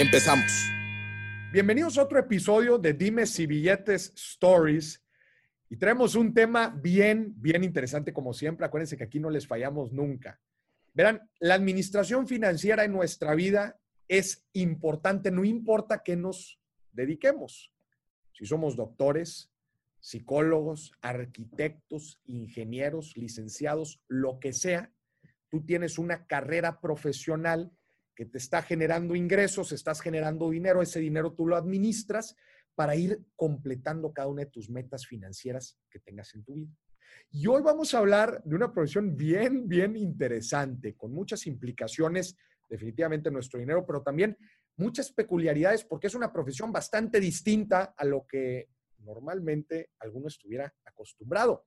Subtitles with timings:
[0.00, 0.72] Empezamos.
[1.52, 5.04] Bienvenidos a otro episodio de Dime si Billetes Stories.
[5.68, 8.64] Y traemos un tema bien, bien interesante como siempre.
[8.64, 10.40] Acuérdense que aquí no les fallamos nunca.
[10.94, 16.58] Verán, la administración financiera en nuestra vida es importante, no importa que nos
[16.92, 17.70] dediquemos.
[18.32, 19.52] Si somos doctores,
[19.98, 24.94] psicólogos, arquitectos, ingenieros, licenciados, lo que sea,
[25.50, 27.70] tú tienes una carrera profesional
[28.20, 32.36] que te está generando ingresos, estás generando dinero, ese dinero tú lo administras
[32.74, 36.68] para ir completando cada una de tus metas financieras que tengas en tu vida.
[37.30, 42.36] Y hoy vamos a hablar de una profesión bien, bien interesante, con muchas implicaciones
[42.68, 44.36] definitivamente en nuestro dinero, pero también
[44.76, 51.64] muchas peculiaridades porque es una profesión bastante distinta a lo que normalmente alguno estuviera acostumbrado.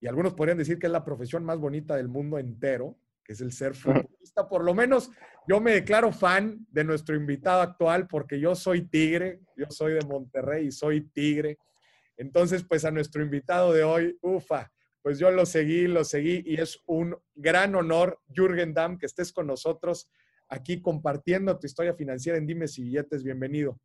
[0.00, 3.40] Y algunos podrían decir que es la profesión más bonita del mundo entero, que es
[3.40, 4.48] el ser futbolista.
[4.48, 5.10] Por lo menos
[5.48, 10.06] yo me declaro fan de nuestro invitado actual porque yo soy tigre, yo soy de
[10.06, 11.58] Monterrey y soy tigre.
[12.16, 14.70] Entonces, pues a nuestro invitado de hoy, ufa,
[15.02, 19.32] pues yo lo seguí, lo seguí y es un gran honor, Jürgen Damm, que estés
[19.32, 20.08] con nosotros
[20.48, 23.24] aquí compartiendo tu historia financiera en Dimes y Billetes.
[23.24, 23.78] Bienvenido.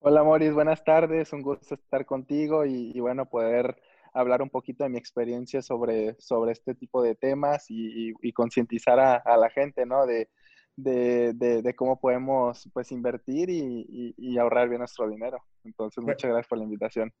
[0.00, 1.32] Hola, Moris, buenas tardes.
[1.32, 3.76] Un gusto estar contigo y, bueno, poder
[4.12, 9.36] hablar un poquito de mi experiencia sobre, sobre este tipo de temas y, concientizar a,
[9.36, 10.06] la gente, ¿no?
[10.06, 10.28] De,
[10.76, 15.38] de, de, cómo podemos, pues, invertir y, ahorrar bien nuestro dinero.
[15.64, 17.12] Entonces, muchas gracias por la invitación.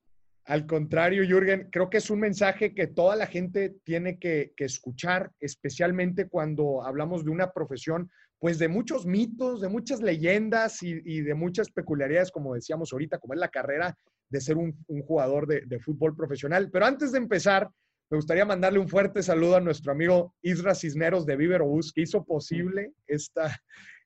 [0.46, 5.30] Al contrario, Jürgen, creo que es un mensaje que toda la gente tiene que, escuchar,
[5.38, 11.34] especialmente cuando hablamos de una profesión, pues de muchos mitos, de muchas leyendas y, de
[11.34, 13.96] muchas peculiaridades, como decíamos ahorita, como es la carrera
[14.30, 14.74] de ser un,
[15.06, 16.70] jugador de, fútbol profesional.
[16.70, 17.68] Pero antes de empezar,
[18.10, 22.24] me gustaría mandarle un fuerte saludo a nuestro amigo Isra Cisneros de Viverobús, que hizo
[22.24, 23.60] posible esta,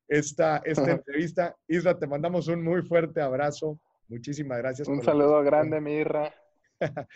[0.08, 1.54] esta, esta entrevista.
[1.68, 3.78] Isra, te mandamos un muy fuerte abrazo.
[4.08, 4.88] Muchísimas gracias.
[4.88, 6.32] Un saludo grande, Mirra.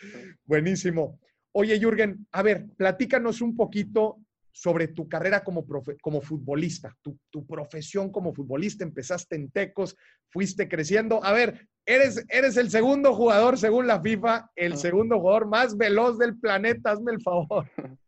[0.44, 1.18] Buenísimo.
[1.52, 4.18] Oye, Jürgen, a ver, platícanos un poquito
[4.58, 5.64] sobre tu carrera como,
[6.02, 8.82] como futbolista, tu, tu, profesión como futbolista.
[8.82, 9.96] Empezaste en Tecos,
[10.30, 11.22] fuiste creciendo.
[11.22, 14.76] A ver, eres, eres el segundo jugador, según la FIFA, el ah.
[14.76, 16.90] segundo jugador más veloz del planeta.
[16.90, 17.66] Hazme el favor.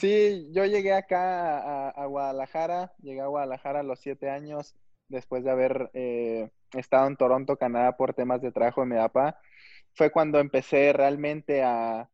[0.00, 4.74] Sí, yo llegué acá a, a Guadalajara, llegué a Guadalajara a los siete años
[5.08, 9.38] después de haber eh, estado en Toronto, Canadá, por temas de trabajo de mi papá.
[9.94, 12.10] Fue cuando empecé realmente a,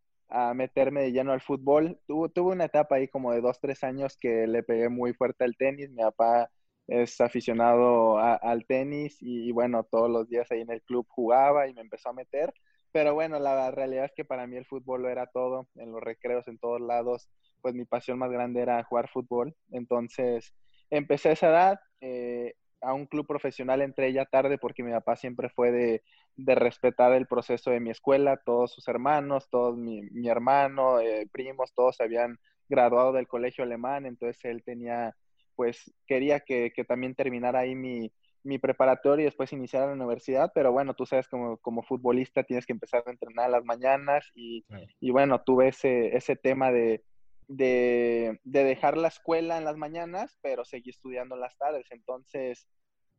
[0.55, 1.99] meterme de lleno al fútbol.
[2.07, 5.57] tuve una etapa ahí como de dos, tres años que le pegué muy fuerte al
[5.57, 5.91] tenis.
[5.91, 6.51] Mi papá
[6.87, 11.75] es aficionado al tenis y, bueno, todos los días ahí en el club jugaba y
[11.75, 12.53] me empezó a meter.
[12.93, 16.03] Pero bueno, la realidad es que para mí el fútbol lo era todo, en los
[16.03, 17.29] recreos, en todos lados,
[17.63, 19.55] pues mi pasión más grande era jugar fútbol.
[19.71, 20.53] Entonces,
[20.91, 25.17] empecé a esa edad, eh, a un club profesional entré ya tarde porque mi papá
[25.17, 26.03] siempre fue de,
[26.37, 31.97] respetar el proceso de mi escuela, todos sus hermanos, todos mi, hermano, eh, primos, todos
[31.97, 32.39] se habían
[32.69, 35.15] graduado del colegio alemán, entonces él tenía,
[35.55, 38.13] pues quería que, también terminara ahí mi,
[38.43, 42.67] mi preparatoria y después iniciar la universidad, pero bueno, tú sabes como, como futbolista tienes
[42.67, 44.65] que empezar a entrenar a las mañanas y,
[45.01, 47.05] y bueno, tuve ese, ese tema de,
[47.57, 51.87] de, dejar la escuela en las mañanas, pero seguí estudiando en las tardes.
[51.91, 52.67] Entonces,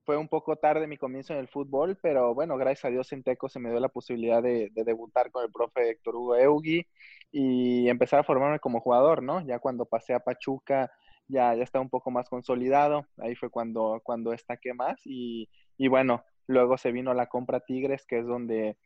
[0.05, 3.23] fue un poco tarde mi comienzo en el fútbol, pero bueno, gracias a Dios en
[3.23, 6.85] se me dio la posibilidad de, debutar con el profe Héctor Hugo Eugui
[7.31, 9.45] y empezar a formarme como jugador, ¿no?
[9.45, 10.91] Ya cuando pasé a Pachuca,
[11.27, 15.87] ya, ya estaba un poco más consolidado, ahí fue cuando, cuando destaqué más y, y
[15.87, 18.77] bueno, luego se vino la compra Tigres, que es donde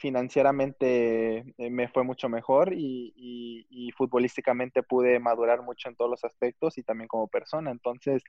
[0.00, 6.78] financieramente eh, me fue mucho mejor y, futbolísticamente pude madurar mucho en todos los aspectos
[6.78, 7.70] y también como persona.
[7.70, 8.22] Entonces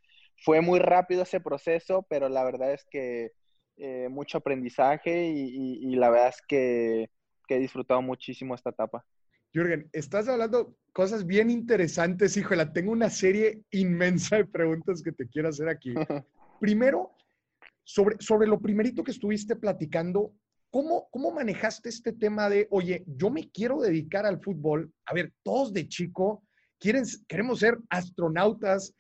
[0.44, 3.32] fue muy rápido ese proceso, pero la verdad es que
[3.78, 7.10] eh, mucho aprendizaje y, la verdad es que,
[7.48, 9.06] he disfrutado muchísimo esta etapa.
[9.54, 15.28] Jürgen, estás hablando cosas bien interesantes, híjole, tengo una serie inmensa de preguntas que te
[15.28, 15.94] quiero hacer aquí.
[16.62, 17.12] Primero,
[17.84, 20.34] sobre, sobre lo primerito que estuviste platicando,
[20.72, 24.92] ¿Cómo, ¿Cómo manejaste este tema de, oye, yo me quiero dedicar al fútbol?
[25.06, 26.44] A ver, todos de chico
[26.80, 28.96] quieren, queremos ser astronautas,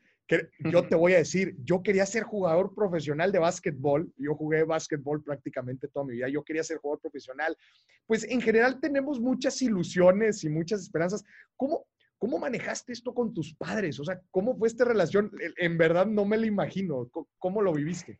[0.59, 4.11] yo te voy a decir, yo quería ser jugador profesional de básquetbol.
[4.17, 6.29] Yo jugué básquetbol prácticamente toda mi vida.
[6.29, 7.57] Yo quería ser jugador profesional.
[8.05, 11.23] Pues en general tenemos muchas ilusiones y muchas esperanzas.
[11.57, 11.85] ¿Cómo,
[12.17, 13.99] cómo manejaste esto con tus padres?
[13.99, 15.31] O sea, ¿cómo fue esta relación?
[15.57, 17.09] En verdad no me lo imagino.
[17.37, 18.17] ¿Cómo lo viviste?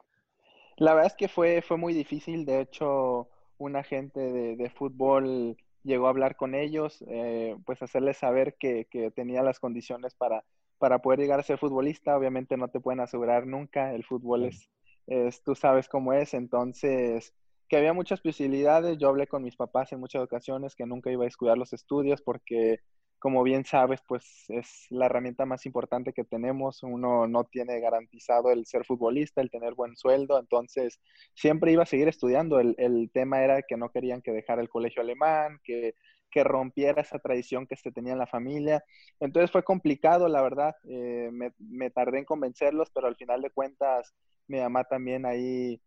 [0.77, 2.45] La verdad es que fue, fue muy difícil.
[2.45, 3.29] De hecho,
[3.61, 8.87] un agente de, de fútbol llegó a hablar con ellos, eh, pues hacerles saber que,
[8.89, 10.43] que, tenía las condiciones para,
[10.77, 12.17] para poder llegar a ser futbolista.
[12.17, 14.69] Obviamente no te pueden asegurar nunca, el fútbol es,
[15.07, 17.33] es, tú sabes cómo es, entonces
[17.67, 18.97] que había muchas posibilidades.
[18.97, 22.21] Yo hablé con mis papás en muchas ocasiones que nunca iba a descuidar los estudios
[22.21, 22.79] porque
[23.21, 26.81] como bien sabes, pues es la herramienta más importante que tenemos.
[26.81, 30.99] Uno no tiene garantizado el ser futbolista, el tener buen sueldo, entonces
[31.35, 32.59] siempre iba a seguir estudiando.
[32.59, 35.93] El, el tema era que no querían que dejara el colegio alemán, que,
[36.31, 38.83] que, rompiera esa tradición que se tenía en la familia.
[39.19, 40.75] Entonces fue complicado, la verdad.
[40.89, 44.15] Eh, me, me, tardé en convencerlos, pero al final de cuentas
[44.47, 45.79] mi mamá también ahí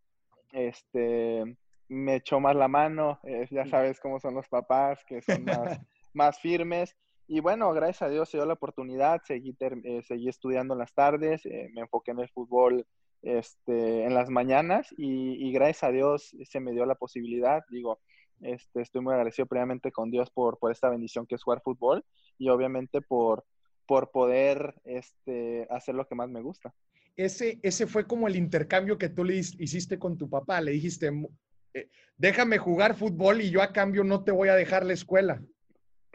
[0.53, 1.43] este,
[1.89, 3.19] me echó más la mano.
[3.23, 5.81] Eh, ya sabes cómo son los papás, que son más,
[6.13, 6.95] más firmes.
[7.27, 10.93] Y bueno, gracias a Dios se dio la oportunidad, seguí, eh, seguí estudiando en las
[10.93, 12.85] tardes, eh, me enfoqué en el fútbol
[13.23, 17.99] este, en las mañanas y, gracias a Dios se me dio la posibilidad, digo,
[18.41, 22.05] este, estoy muy agradecido previamente con Dios por, por esta bendición que es jugar fútbol
[22.37, 23.43] y obviamente por,
[23.87, 26.75] por poder este, hacer lo que más me gusta.
[27.15, 31.09] Ese, ese fue como el intercambio que tú le hiciste con tu papá, le dijiste,
[31.73, 35.41] eh, déjame jugar fútbol y yo a cambio no te voy a dejar la escuela.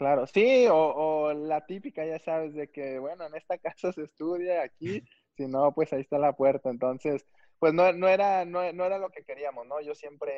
[0.00, 4.62] Claro, sí, o, la típica, ya sabes, de que, bueno, en esta casa se estudia,
[4.62, 5.04] aquí,
[5.36, 6.70] si no, pues ahí está la puerta.
[6.70, 7.26] Entonces,
[7.58, 9.78] pues no, no, era, no, era lo que queríamos, ¿no?
[9.82, 10.32] Yo siempre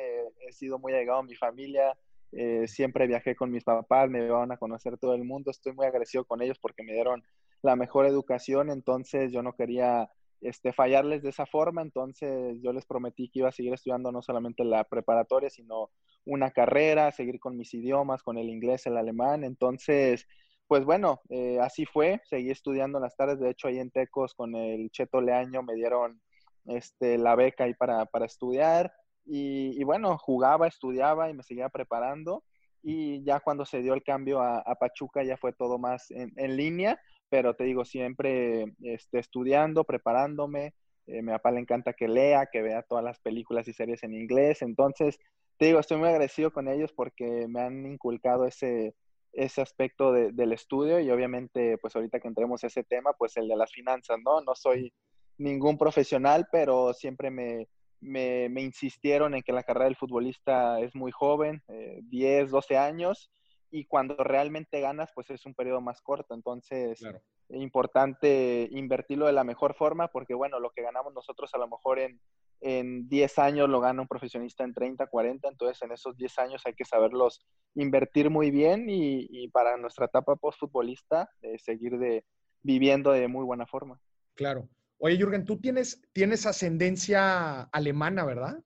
[0.45, 1.97] he sido muy allegado a mi familia,
[2.33, 5.85] eh, siempre viajé con mis papás, me llevaban a conocer todo el mundo, estoy muy
[5.85, 7.23] agradecido con ellos porque me dieron
[7.61, 10.09] la mejor educación, entonces yo no quería
[10.43, 14.21] este, fallarles de esa forma, entonces yo les prometí que iba a seguir estudiando no
[14.21, 15.89] solamente la preparatoria, sino
[16.25, 20.27] una carrera, seguir con mis idiomas, con el inglés, el alemán, entonces,
[20.67, 24.33] pues bueno, eh, así fue, seguí estudiando en las tardes, de hecho ahí en Tecos
[24.35, 26.21] con el Cheto Leaño me dieron
[26.65, 28.93] este, la beca ahí para, para estudiar
[29.25, 32.43] y, y, bueno, jugaba, estudiaba y me seguía preparando
[32.81, 36.33] y ya cuando se dio el cambio a, a Pachuca ya fue todo más en,
[36.35, 36.99] en línea,
[37.33, 40.75] pero te digo, siempre este, estudiando, preparándome.
[41.07, 44.13] Eh, mi papá le encanta que lea, que vea todas las películas y series en
[44.13, 44.61] inglés.
[44.61, 45.17] Entonces,
[45.57, 48.93] te digo, estoy muy agradecido con ellos porque me han inculcado ese,
[49.31, 53.35] ese aspecto de, del estudio y obviamente, pues ahorita que entremos a ese tema, pues
[53.35, 54.41] el de las finanzas, ¿no?
[54.41, 54.93] No soy
[55.39, 57.67] ningún profesional, pero siempre me,
[57.99, 62.77] me, me insistieron en que la carrera del futbolista es muy joven, 10, eh, 12
[62.77, 63.31] años,
[63.73, 66.35] y cuando realmente ganas, pues es un periodo más corto.
[66.35, 71.57] Entonces, es importante invertirlo de la mejor forma, porque bueno, lo que ganamos nosotros a
[71.57, 72.21] lo mejor en,
[72.61, 76.61] en 10 años lo gana un profesionista en 30, 40, entonces en esos 10 años
[76.65, 77.43] hay que saberlos
[77.73, 82.23] invertir muy bien y, y para nuestra etapa postfutbolista, eh, seguir de,
[82.61, 83.99] viviendo de muy buena forma.
[84.35, 84.69] Claro.
[84.99, 88.63] Oye, Jürgen, tú tienes, tienes ascendencia alemana, ¿verdad?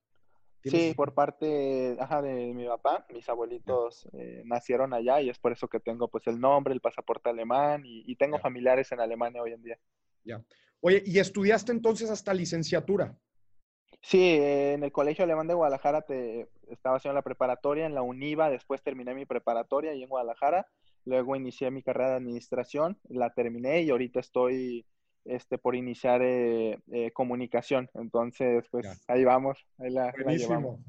[0.64, 5.68] Sí, por parte de mi papá, mis abuelitos eh, nacieron allá y es por eso
[5.68, 9.62] que tengo pues el nombre, el pasaporte alemán y, tengo familiares en Alemania hoy en
[9.62, 9.78] día.
[10.24, 10.44] Ya.
[10.80, 13.16] Oye, ¿y estudiaste entonces hasta licenciatura?
[14.00, 18.50] Sí, en el Colegio Alemán de Guadalajara te, estaba haciendo la preparatoria, en la UNIVA,
[18.50, 20.66] después terminé mi preparatoria ahí en Guadalajara,
[21.04, 24.86] luego inicié mi carrera de administración, la terminé y ahorita estoy
[25.24, 27.88] este, por iniciar eh, eh, comunicación.
[27.94, 30.80] Entonces, pues ahí vamos, ahí la, llevamos.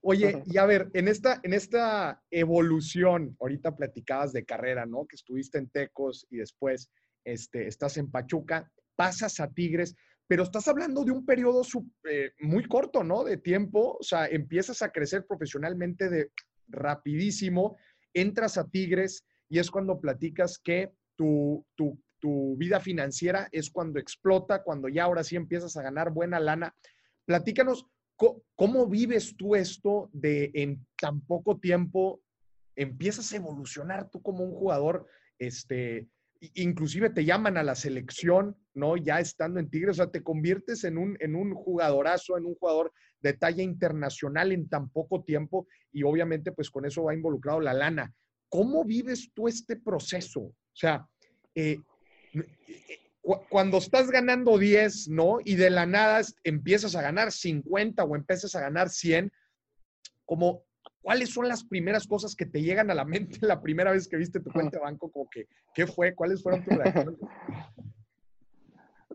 [0.00, 5.06] Oye, y a ver, en esta, en esta evolución, ahorita platicabas de carrera, ¿no?
[5.06, 6.90] Que estuviste en Tecos y después
[7.24, 9.94] este, estás en Pachuca, pasas a Tigres,
[10.26, 11.62] pero estás hablando de un periodo
[12.08, 13.24] eh, muy corto, ¿no?
[13.24, 16.30] De tiempo, o sea, empiezas a crecer profesionalmente de
[16.68, 17.76] rapidísimo,
[18.12, 23.98] entras a Tigres y es cuando platicas que tu, tu tu vida financiera es cuando
[23.98, 26.74] explota, cuando ya ahora sí empiezas a ganar buena lana.
[27.24, 32.20] Platícanos, ¿cómo, vives tú esto de en tan poco tiempo
[32.76, 35.06] empiezas a evolucionar tú como un jugador?
[35.38, 36.08] Este,
[36.54, 38.96] inclusive te llaman a la selección, ¿no?
[38.96, 42.54] Ya estando en Tigres, o sea, te conviertes en un, en un jugadorazo, en un
[42.54, 47.60] jugador de talla internacional en tan poco tiempo y obviamente pues con eso va involucrado
[47.60, 48.12] la lana.
[48.48, 50.40] ¿Cómo vives tú este proceso?
[50.40, 51.06] O sea,
[51.54, 51.78] eh,
[53.48, 55.38] cuando estás ganando 10, ¿no?
[55.44, 59.30] Y de la nada empiezas a ganar 50 o empiezas a ganar 100,
[60.24, 60.64] como,
[61.02, 64.16] ¿cuáles son las primeras cosas que te llegan a la mente la primera vez que
[64.16, 65.10] viste tu cuenta de banco?
[65.10, 66.14] Como que, ¿qué fue?
[66.14, 67.18] ¿Cuáles fueron tus reacciones?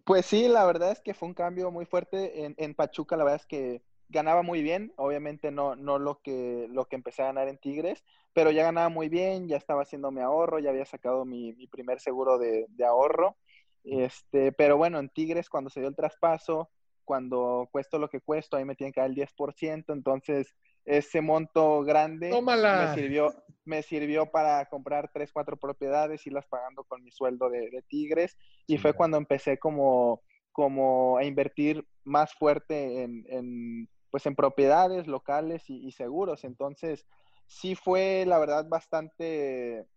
[0.06, 2.46] Pues sí, la verdad es que fue un cambio muy fuerte.
[2.46, 3.82] En, en Pachuca, la verdad es que
[4.14, 8.04] ganaba muy bien, obviamente no, no lo, que, lo que empecé a ganar en Tigres,
[8.32, 11.68] pero ya ganaba muy bien, ya estaba haciendo mi ahorro, ya había sacado mi, mi
[11.68, 13.36] primer seguro de, de, ahorro.
[13.84, 16.70] Este, pero bueno, en Tigres cuando se dio el traspaso,
[17.04, 20.56] cuando cuesto lo que cuesto, ahí me tienen que dar el 10%, entonces
[20.86, 23.34] ese monto grande me sirvió,
[23.66, 28.38] me sirvió para comprar tres, cuatro propiedades, irlas pagando con mi sueldo de, de Tigres,
[28.68, 35.08] y fue cuando empecé como, como a invertir más fuerte en, en pues en propiedades
[35.08, 36.44] locales y, y, seguros.
[36.44, 37.08] Entonces,
[37.48, 39.88] sí fue la verdad bastante,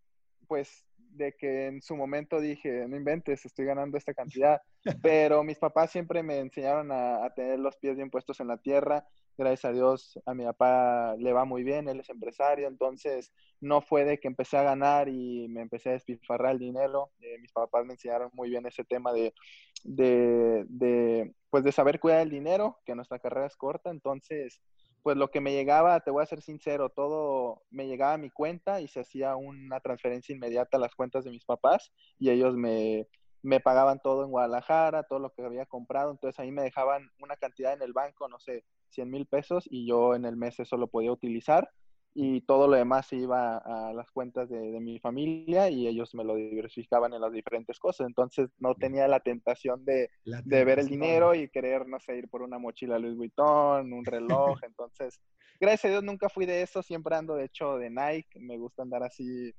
[0.48, 4.62] pues de que en su momento dije, no inventes, estoy ganando esta cantidad,
[5.02, 8.56] pero mis papás siempre me enseñaron a, a, tener los pies bien puestos en la
[8.56, 9.06] tierra.
[9.38, 13.82] Gracias a Dios a mi papá le va muy bien, él es empresario, entonces no
[13.82, 17.10] fue de que empecé a ganar y me empecé a despilfarrar el dinero.
[17.20, 19.34] Eh, mis papás me enseñaron muy bien ese tema de,
[19.84, 24.62] de, de, pues de saber cuidar el dinero, que nuestra carrera es corta, entonces
[25.02, 28.30] pues lo que me llegaba, te voy a ser sincero, todo me llegaba a mi
[28.30, 32.56] cuenta y se hacía una transferencia inmediata a las cuentas de mis papás y ellos
[32.56, 33.06] me,
[33.46, 37.36] me pagaban todo en Guadalajara, todo lo que había comprado, entonces ahí me dejaban una
[37.36, 40.76] cantidad en el banco, no sé, 100 mil pesos y yo en el mes eso
[40.76, 41.70] lo podía utilizar
[42.18, 46.24] y todo lo demás iba a las cuentas de, de, mi familia y ellos me
[46.24, 48.06] lo diversificaban en las diferentes cosas.
[48.06, 50.48] Entonces no tenía la tentación de, la tentación.
[50.48, 54.02] de ver el dinero y querer, no sé, ir por una mochila Louis Vuitton, un
[54.02, 54.58] reloj.
[54.64, 55.20] Entonces,
[55.60, 58.82] gracias a Dios nunca fui de eso, siempre ando de hecho de Nike, me gusta
[58.82, 59.52] andar así,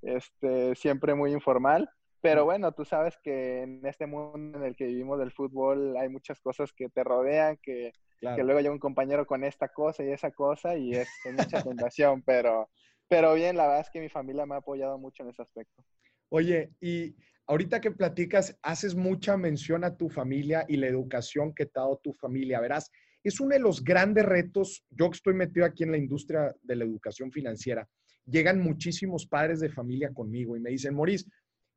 [0.00, 1.90] este, siempre muy informal.
[2.24, 6.08] Pero bueno, tú sabes que en este mundo en el que vivimos del fútbol hay
[6.08, 8.36] muchas cosas que te rodean, que, claro.
[8.36, 11.62] que luego llega un compañero con esta cosa y esa cosa y es, es mucha
[11.62, 12.70] tentación, pero,
[13.08, 15.84] pero bien, la verdad es que mi familia me ha apoyado mucho en ese aspecto.
[16.30, 17.14] Oye, y
[17.46, 21.82] ahorita que platicas, haces mucha mención a tu familia y la educación que te ha
[21.82, 22.58] dado tu familia.
[22.58, 22.90] Verás,
[23.22, 26.76] es uno de los grandes retos, yo que estoy metido aquí en la industria de
[26.76, 27.86] la educación financiera,
[28.26, 31.26] llegan muchísimos padres de familia conmigo y me dicen, Maurice,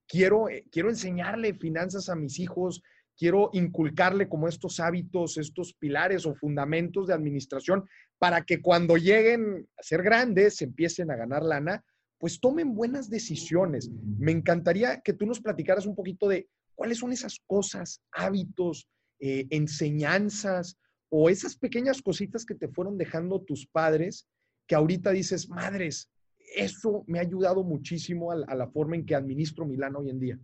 [0.08, 2.82] quiero, eh, quiero enseñarle finanzas a mis hijos,
[3.18, 7.86] quiero inculcarle como estos hábitos, estos pilares o fundamentos de administración
[8.20, 11.84] para que cuando lleguen a ser grandes, empiecen a ganar lana,
[12.20, 13.90] pues tomen buenas decisiones.
[14.18, 18.88] Me encantaría que tú nos platicaras un poquito de cuáles son esas cosas, hábitos,
[19.20, 20.78] eh, enseñanzas
[21.10, 24.28] o esas pequeñas cositas que te fueron dejando tus padres
[24.68, 26.10] que ahorita dices, madres,
[26.56, 30.20] eso me ha ayudado muchísimo a, a, la forma en que administro Milán hoy en
[30.20, 30.40] día.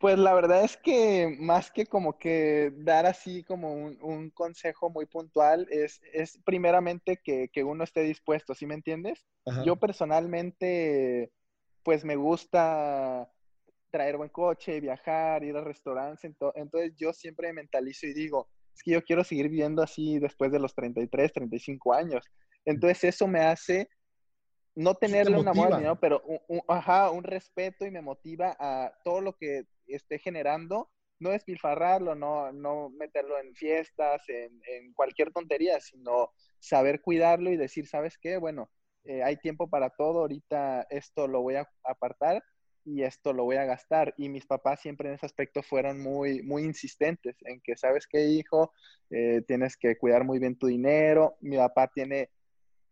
[0.00, 4.90] Pues la verdad es que más que como que dar así como un, un consejo
[4.90, 9.26] muy puntual, es, es primeramente que, que, uno esté dispuesto, ¿sí me entiendes?
[9.44, 9.64] Ajá.
[9.64, 11.32] Yo personalmente,
[11.82, 13.28] pues me gusta
[13.90, 18.84] traer buen coche, viajar, ir a restaurantes, entonces yo siempre me mentalizo y digo, es
[18.84, 22.24] que yo quiero seguir viviendo así después de los 33, 35 años.
[22.68, 23.88] Entonces eso me hace
[24.74, 28.56] no tenerle un amor al dinero, pero un, un, ajá, un respeto y me motiva
[28.60, 34.92] a todo lo que esté generando, no despilfarrarlo, no, no meterlo en fiestas, en, en
[34.92, 38.36] cualquier tontería, sino saber cuidarlo y decir, ¿sabes qué?
[38.36, 38.70] Bueno,
[39.04, 42.44] eh, hay tiempo para todo, ahorita esto lo voy a apartar
[42.84, 44.14] y esto lo voy a gastar.
[44.16, 48.26] Y mis papás siempre en ese aspecto fueron muy, muy insistentes en que, ¿sabes qué,
[48.26, 48.72] hijo?
[49.10, 51.36] Eh, tienes que cuidar muy bien tu dinero.
[51.40, 52.30] Mi papá tiene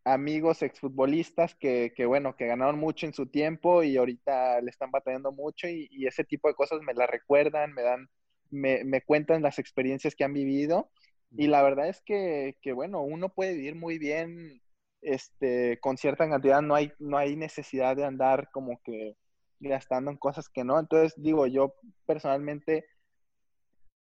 [0.07, 4.93] amigos exfutbolistas que, que, bueno, que ganaron mucho en su tiempo y ahorita le están
[4.93, 8.09] batallando mucho y, y ese tipo de cosas me la recuerdan, me dan,
[8.51, 10.91] me, me, cuentan las experiencias que han vivido.
[11.33, 14.63] Y la verdad es que, que, bueno, uno puede vivir muy bien
[15.03, 19.17] este, con cierta cantidad, no hay, no hay necesidad de andar como que
[19.59, 21.75] gastando en cosas que no, entonces digo, yo
[22.07, 22.85] personalmente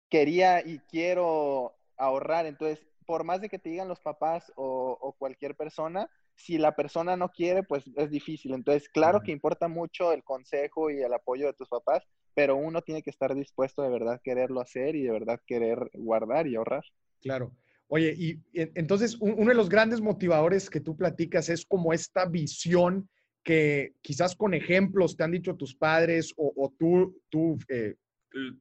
[0.09, 5.13] quería y quiero ahorrar, entonces por más de que te digan los papás o, o,
[5.13, 8.55] cualquier persona, si la persona no quiere, pues es difícil.
[8.55, 12.03] Entonces, claro que importa mucho el consejo y el apoyo de tus papás,
[12.33, 16.47] pero uno tiene que estar dispuesto de verdad quererlo hacer y de verdad querer guardar
[16.47, 16.85] y ahorrar.
[17.21, 17.53] Claro.
[17.89, 23.11] Oye, y entonces uno de los grandes motivadores que tú platicas es como esta visión
[23.45, 27.95] que quizás con ejemplos te han dicho tus padres o, o tú, tú eh,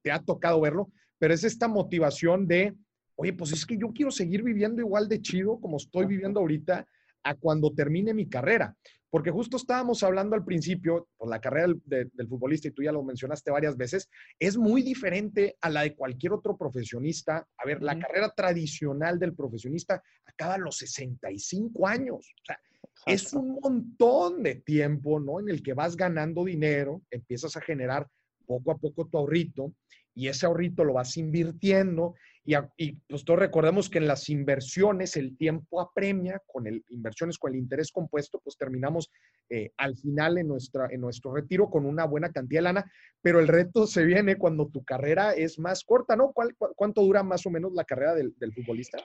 [0.02, 2.76] te ha tocado verlo, pero es esta motivación de
[3.22, 6.88] oye, pues es que yo quiero seguir viviendo igual de chido como estoy viviendo ahorita
[7.24, 8.76] a cuando termine mi carrera.
[9.12, 12.82] Porque justo estábamos hablando al principio, pues la carrera del, de, del, futbolista, y tú
[12.82, 14.10] ya lo mencionaste varias veces,
[14.40, 17.46] es muy diferente a la de cualquier otro profesionista.
[17.58, 22.34] A ver, la carrera tradicional del profesionista acaba a los 65 años.
[22.42, 22.60] O sea,
[23.06, 25.40] es un montón de tiempo, ¿no?
[25.40, 28.08] En el que vas ganando dinero, empiezas a generar
[28.48, 29.74] poco a poco tu ahorrito
[30.14, 35.16] y ese ahorrito lo vas invirtiendo y, y, pues todos recordemos que en las inversiones
[35.16, 39.12] el tiempo apremia, con el, inversiones con el interés compuesto, pues terminamos
[39.50, 43.40] eh, al final en, nuestra, en nuestro retiro con una buena cantidad de lana, pero
[43.40, 46.32] el reto se viene cuando tu carrera es más corta, ¿no?
[46.32, 48.98] ¿Cuál, cuánto dura más o menos la carrera del, del futbolista?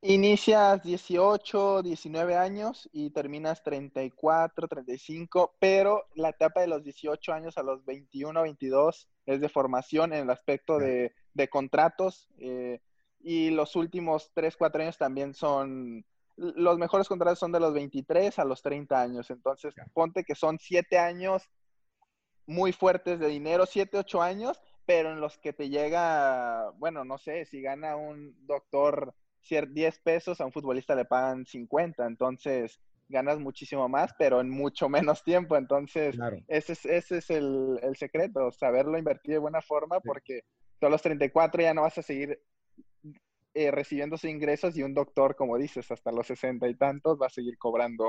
[0.00, 7.58] Inicias 18, 19 años y terminas 34, 35, pero la etapa de los 18 años
[7.58, 12.80] a los 21, 22 es de formación en el aspecto de, de contratos eh,
[13.20, 16.04] y los últimos 3, 4 años también son,
[16.36, 20.58] los mejores contratos son de los 23 a los 30 años, entonces ponte que son
[20.58, 21.48] 7 años
[22.46, 27.18] muy fuertes de dinero, 7, 8 años, pero en los que te llega, bueno, no
[27.18, 29.14] sé, si gana un doctor
[29.48, 34.88] 10 pesos, a un futbolista le pagan 50, entonces ganas muchísimo más, pero en mucho
[35.12, 35.56] menos tiempo.
[35.56, 36.16] Entonces,
[36.48, 40.42] ese es, ese es el, secreto, saberlo invertir de buena forma, porque
[40.78, 42.40] todos los 34 ya no vas a seguir
[43.54, 47.26] eh, recibiendo sus ingresos y un doctor, como dices, hasta los 60 y tantos va
[47.26, 48.06] a seguir cobrando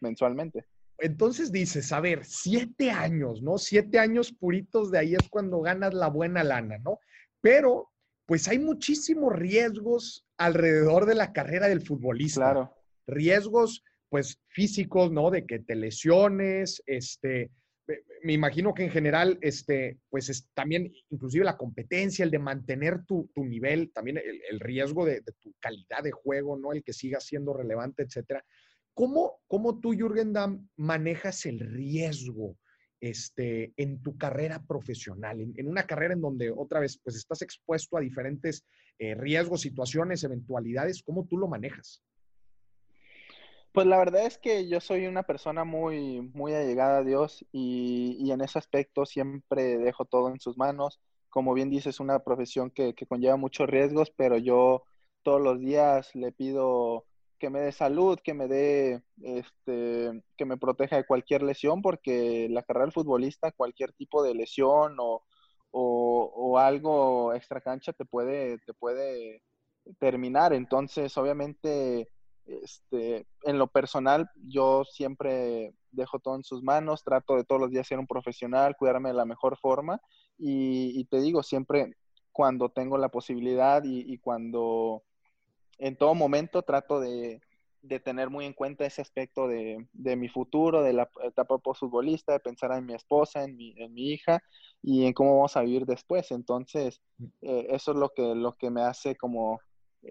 [0.00, 0.66] mensualmente.
[0.98, 3.58] Entonces dices, a ver, siete años, ¿no?
[3.58, 7.00] Siete años puritos de ahí es cuando ganas la buena lana, ¿no?
[7.40, 7.90] Pero
[8.26, 12.40] pues hay muchísimos riesgos alrededor de la carrera del futbolista.
[12.40, 12.76] Claro.
[13.06, 15.30] Riesgos, pues, físicos, ¿no?
[15.30, 17.50] De que te lesiones, este,
[18.22, 23.04] me imagino que en general, este, pues es también, inclusive la competencia, el de mantener
[23.04, 26.72] tu, nivel, también el, riesgo de, tu calidad de juego, ¿no?
[26.72, 28.44] El que siga siendo relevante, etcétera.
[28.94, 32.56] ¿Cómo, cómo tú, Jürgen Damm, manejas el riesgo
[33.00, 37.96] este, en tu carrera profesional, en, una carrera en donde otra vez pues estás expuesto
[37.96, 38.64] a diferentes
[38.98, 42.02] eh, riesgos, situaciones, eventualidades, ¿cómo tú lo manejas?
[43.76, 48.16] Pues la verdad es que yo soy una persona muy, muy allegada a Dios y,
[48.18, 50.98] y en ese aspecto siempre dejo todo en sus manos.
[51.28, 54.84] Como bien dices, es una profesión que, que conlleva muchos riesgos, pero yo
[55.22, 57.04] todos los días le pido
[57.38, 62.48] que me dé salud, que me dé, este, que me proteja de cualquier lesión, porque
[62.48, 65.22] la carrera del futbolista, cualquier tipo de lesión o,
[65.70, 69.42] o, algo extra cancha te puede, te puede
[69.98, 70.54] terminar.
[70.54, 72.08] Entonces, obviamente,
[72.46, 77.70] este, en lo personal, yo siempre dejo todo en sus manos, trato de todos los
[77.70, 80.00] días ser un profesional, cuidarme de la mejor forma
[80.38, 81.96] y, te digo, siempre
[82.32, 85.02] cuando tengo la posibilidad y cuando
[85.78, 87.40] en todo momento trato de,
[88.02, 92.72] tener muy en cuenta ese aspecto de, mi futuro, de la etapa postfutbolista, de pensar
[92.72, 94.42] en mi esposa, en mi, en mi hija
[94.82, 96.32] y en cómo vamos a vivir después.
[96.32, 97.24] Entonces, mm.
[97.42, 99.60] eh, eso es lo que, lo que me hace como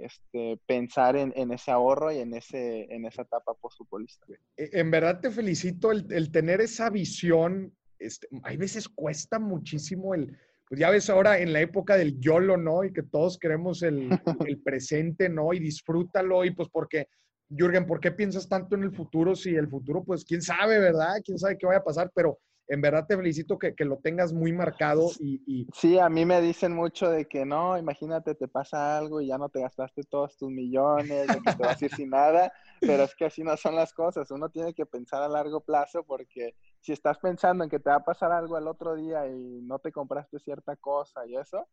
[0.02, 4.26] este, pensar en, ese ahorro y en, ese, en esa etapa postfutbolista.
[4.58, 7.74] E, en verdad te felicito el, tener esa visión.
[8.00, 12.58] Este, hay veces cuesta muchísimo el pues ya ves ahora en la época del YOLO,
[12.58, 12.84] ¿no?
[12.84, 14.10] Y que todos queremos el,
[14.50, 15.54] el presente, ¿no?
[15.54, 17.08] Y disfrútalo y pues porque,
[17.50, 21.22] Jürgen, ¿por qué piensas tanto en el futuro si el futuro, pues quién sabe, ¿verdad?
[21.24, 22.12] ¿Quién sabe qué vaya a pasar?
[22.16, 26.26] Pero en verdad te felicito que, que lo tengas muy marcado y, Sí, a mí
[26.26, 30.04] me dicen mucho de que no, imagínate, te pasa algo y ya no te gastaste
[30.04, 33.44] todos tus millones, de que te vas a ir sin nada, pero es que así
[33.44, 37.64] no son las cosas, uno tiene que pensar a largo plazo porque si estás pensando
[37.64, 40.76] en que te va a pasar algo el otro día y no te compraste cierta
[40.76, 41.68] cosa y eso,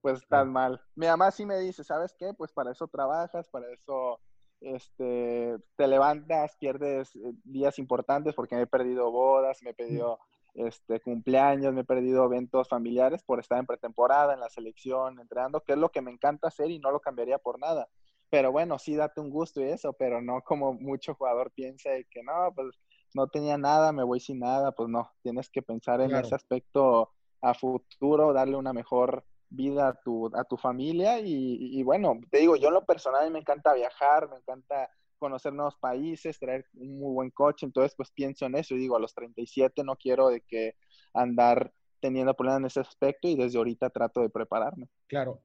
[0.00, 0.80] pues estás mal.
[0.96, 2.34] Mi mamá sí me dice, ¿sabes qué?
[2.34, 4.20] Pues para eso trabajas, para eso
[4.64, 10.18] este, te levantas, pierdes eh, días importantes porque me he perdido bodas, me he perdido
[10.54, 15.60] este, cumpleaños, me he perdido eventos familiares por estar en pretemporada, en la selección, entrenando,
[15.62, 17.88] que es lo que me encanta hacer y no lo cambiaría por nada.
[18.30, 22.04] Pero bueno, sí date un gusto y eso, pero no como mucho jugador piensa de
[22.04, 22.78] que no, pues
[23.14, 27.10] no tenía nada, me voy sin nada, pues no, tienes que pensar en ese aspecto
[27.42, 32.56] a futuro, darle una mejor vida a tu, a tu familia y, bueno, te digo,
[32.56, 37.12] yo en lo personal me encanta viajar, me encanta conocer nuevos países, traer un muy
[37.12, 40.40] buen coche, entonces pues pienso en eso y digo, a los 37 no quiero de
[40.40, 40.74] que
[41.14, 44.88] andar teniendo problemas en ese aspecto y desde ahorita trato de prepararme.
[45.06, 45.42] Claro,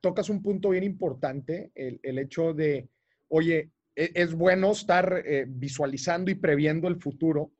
[0.00, 2.90] tocas un punto bien importante, el, el hecho de,
[3.28, 7.52] oye, e, es bueno estar eh, visualizando y previendo el futuro,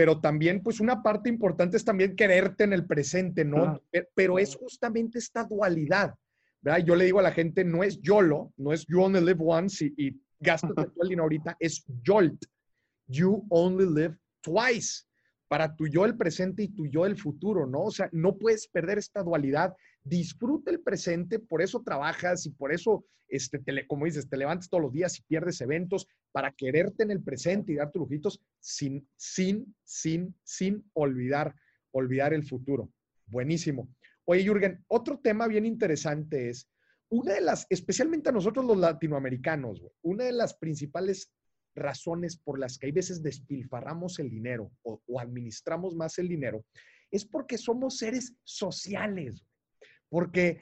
[0.00, 3.82] pero también, pues una parte importante es también quererte en el presente, ¿no?
[4.14, 6.14] Pero es justamente esta dualidad,
[6.62, 6.82] ¿verdad?
[6.86, 9.84] Yo le digo a la gente, no es YOLO, no es you only live once
[9.84, 12.46] y, y gastas todo el dinero ahorita, es YOLT,
[13.08, 15.04] you only live twice,
[15.50, 17.86] para tu yo el presente y tu yo el futuro, ¿no?
[17.86, 22.72] O sea, no puedes perder esta dualidad disfruta el presente, por eso trabajas y por
[22.72, 27.10] eso, este, como dices, te levantas todos los días y pierdes eventos para quererte en
[27.10, 31.52] el presente y darte lujitos sin, sin, sin, sin olvidar,
[31.90, 32.88] olvidar el futuro.
[33.26, 33.88] Buenísimo.
[34.26, 36.68] Oye, Jürgen, otro tema bien interesante es,
[37.08, 41.32] una de las, especialmente a nosotros los latinoamericanos, una de las principales
[41.74, 46.64] razones por las que hay veces despilfarramos el dinero o, administramos más el dinero
[47.10, 49.44] es porque somos seres sociales.
[50.08, 50.60] Porque,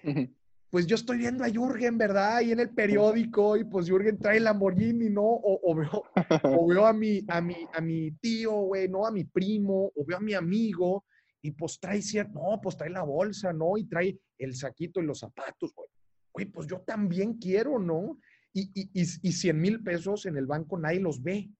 [0.71, 2.37] pues yo estoy viendo a Jürgen, ¿verdad?
[2.37, 5.25] Ahí en el periódico y pues Jürgen trae el Lamborghini, ¿no?
[5.25, 6.05] O, veo,
[6.63, 9.07] o veo, a, mi, a, mi, a mi tío, güey, ¿no?
[9.07, 11.05] A mi primo, o veo a mi amigo
[11.41, 13.77] y pues trae cierto, no, pues trae la bolsa, ¿no?
[13.79, 15.89] Y trae el saquito y los zapatos, güey.
[16.33, 18.19] Güey, pues yo también quiero, ¿no?
[18.53, 21.51] Y, y, y, 100 mil pesos en el banco nadie los ve,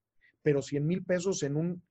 [0.41, 1.83] pero 100 mil pesos en un,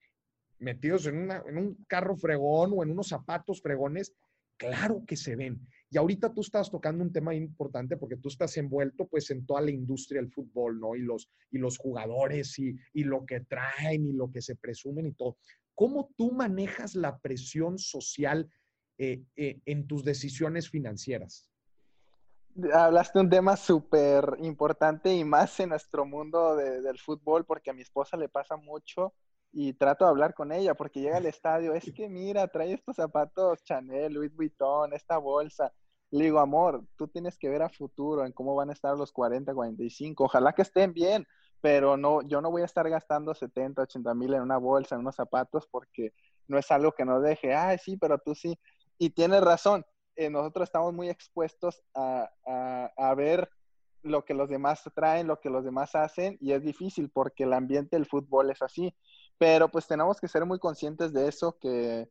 [0.59, 4.13] metidos en, en un carro fregón o en unos zapatos fregones,
[4.57, 5.61] claro que se ven.
[5.91, 9.63] Y ahorita tú estás tocando un tema importante porque tú estás envuelto pues en toda
[9.63, 10.95] la industria del fútbol, ¿no?
[10.95, 15.07] Y los, y los jugadores y, y lo que traen y lo que se presumen
[15.07, 15.39] y todo.
[15.75, 18.51] ¿Cómo tú manejas la presión social
[18.99, 21.49] eh, eh, en tus decisiones financieras?
[22.75, 27.73] Hablaste de un tema súper importante y más en nuestro mundo del fútbol porque a
[27.73, 29.15] mi esposa le pasa mucho
[29.53, 32.97] y trato de hablar con ella porque llega al estadio, es que mira, trae estos
[32.97, 35.73] zapatos Chanel, Louis Vuitton, esta bolsa.
[36.11, 39.13] Le digo, amor, tú tienes que ver a futuro en cómo van a estar los
[39.13, 40.25] 40, 45.
[40.25, 41.27] Ojalá que estén bien,
[41.61, 45.03] pero no, yo no voy a estar gastando 70, 80 mil en una bolsa, en
[45.03, 46.13] unos zapatos, porque
[46.49, 48.59] no es algo que nos deje, ay, sí, pero tú sí.
[48.99, 49.85] Y tienes razón,
[50.19, 52.31] eh, nosotros estamos muy expuestos a,
[52.97, 53.49] a, ver
[54.03, 57.53] lo que los demás traen, lo que los demás hacen, y es difícil porque el
[57.53, 58.95] ambiente del fútbol es así.
[59.39, 62.09] Pero pues tenemos que ser muy conscientes de eso, que,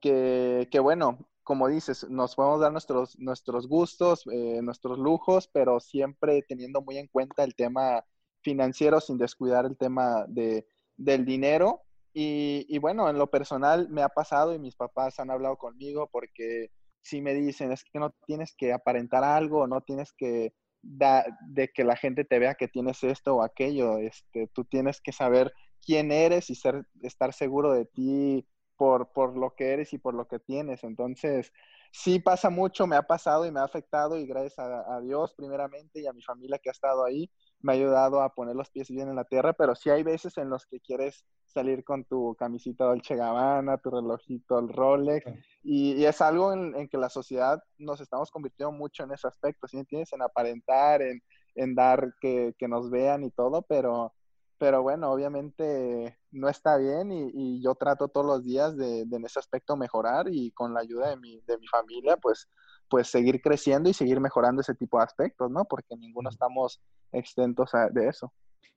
[0.00, 5.80] que, que bueno, como dices, nos podemos dar nuestros, nuestros gustos, eh, nuestros lujos, pero
[5.80, 8.04] siempre teniendo muy en cuenta el tema
[8.42, 11.82] financiero sin descuidar el tema de, del dinero.
[12.14, 16.70] Y, bueno, en lo personal me ha pasado y mis papás han hablado conmigo porque
[17.02, 21.68] si me dicen, es que no tienes que aparentar algo, no tienes que da, de
[21.68, 25.52] que la gente te vea que tienes esto o aquello, este, tú tienes que saber
[25.84, 30.14] quién eres y ser, estar seguro de ti por, por lo que eres y por
[30.14, 30.84] lo que tienes.
[30.84, 31.52] Entonces,
[31.92, 35.34] sí pasa mucho, me ha pasado y me ha afectado y gracias a, a Dios
[35.34, 37.30] primeramente y a mi familia que ha estado ahí,
[37.62, 40.36] me ha ayudado a poner los pies bien en la tierra, pero sí hay veces
[40.36, 45.30] en los que quieres salir con tu camisita Dolce Gabbana, tu relojito el Rolex,
[45.62, 49.78] y, es algo en, que la sociedad nos estamos convirtiendo mucho en ese aspecto, ¿sí
[49.78, 50.12] entiendes?
[50.12, 51.22] En aparentar, en,
[51.54, 54.12] en dar que, que, nos vean y todo, pero,
[54.58, 59.16] pero bueno, obviamente no está bien y, y yo trato todos los días de, de,
[59.16, 62.48] en ese aspecto mejorar y con la ayuda de mi, de mi familia, pues
[62.92, 65.64] pues seguir creciendo y seguir mejorando ese tipo de aspectos, ¿no?
[65.64, 68.34] Porque ninguno estamos exentos de eso.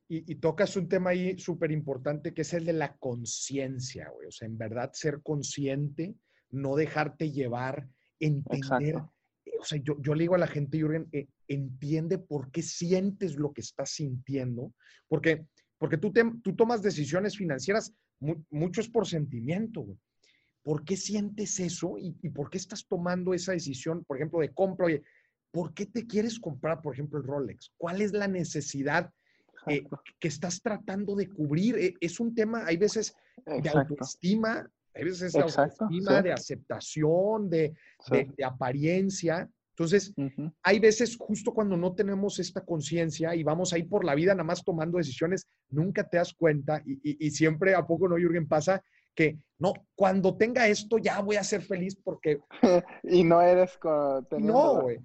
[0.08, 4.30] Y, tocas un tema ahí súper importante que es el de la conciencia, güey.
[4.30, 6.16] O sea, en verdad ser consciente,
[6.50, 9.04] no dejarte llevar, entender.
[9.60, 13.36] O sea, yo, yo le digo a la gente, Jürgen, eh, entiende por qué sientes
[13.36, 14.72] lo que estás sintiendo,
[15.10, 15.46] porque,
[15.78, 17.94] porque tú, te, tú tomas decisiones financieras,
[18.50, 19.98] mucho es por sentimiento, güey.
[20.66, 24.88] ¿Por qué sientes eso y, por qué estás tomando esa decisión, por ejemplo, de compra?
[24.88, 25.04] Oye,
[25.52, 27.72] ¿por qué te quieres comprar, por ejemplo, el Rolex?
[27.78, 29.12] ¿Cuál es la necesidad
[29.68, 29.84] eh,
[30.20, 31.78] que estás tratando de cubrir?
[31.78, 33.14] Eh, es un tema, hay veces
[33.46, 37.76] de autoestima, hay veces de autoestima, de aceptación, de,
[38.44, 39.48] apariencia.
[39.70, 40.16] Entonces,
[40.64, 44.46] hay veces justo cuando no tenemos esta conciencia y vamos ahí por la vida nada
[44.46, 48.82] más tomando decisiones, nunca te das cuenta y, y siempre, ¿a poco no, Jürgen, pasa
[49.16, 52.40] que no, cuando tenga esto ya voy a ser feliz porque...
[53.04, 53.80] y no eres
[54.38, 55.00] No, güey.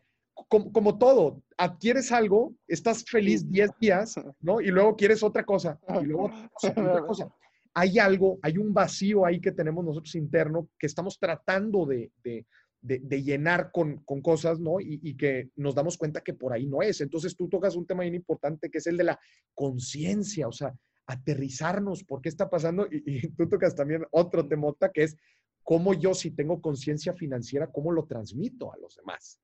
[0.49, 4.61] Como, todo, adquieres algo, estás feliz 10 días, ¿no?
[4.61, 6.31] Y luego quieres otra cosa, y luego
[6.63, 7.29] otra cosa.
[7.75, 12.47] Hay algo, hay un vacío ahí que tenemos nosotros interno que estamos tratando de, de,
[12.81, 14.81] de, llenar con, con, cosas, ¿no?
[14.81, 17.01] Y, y, que nos damos cuenta que por ahí no es.
[17.01, 19.21] Entonces tú tocas un tema bien importante que es el de la
[19.55, 20.75] conciencia, o sea,
[21.11, 22.87] aterrizarnos, por qué está pasando.
[22.91, 25.17] Y, tú tocas también otro temota que es
[25.63, 29.41] cómo yo, si tengo conciencia financiera, cómo lo transmito a los demás.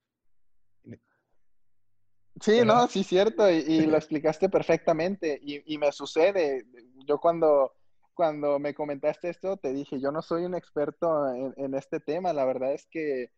[2.41, 5.39] Sí, no, sí, cierto, y, lo explicaste perfectamente.
[5.43, 6.67] Y, me sucede,
[7.07, 7.73] yo cuando,
[8.15, 12.45] cuando me comentaste esto, te dije, yo no soy un experto en, este tema, la
[12.45, 13.31] verdad es que,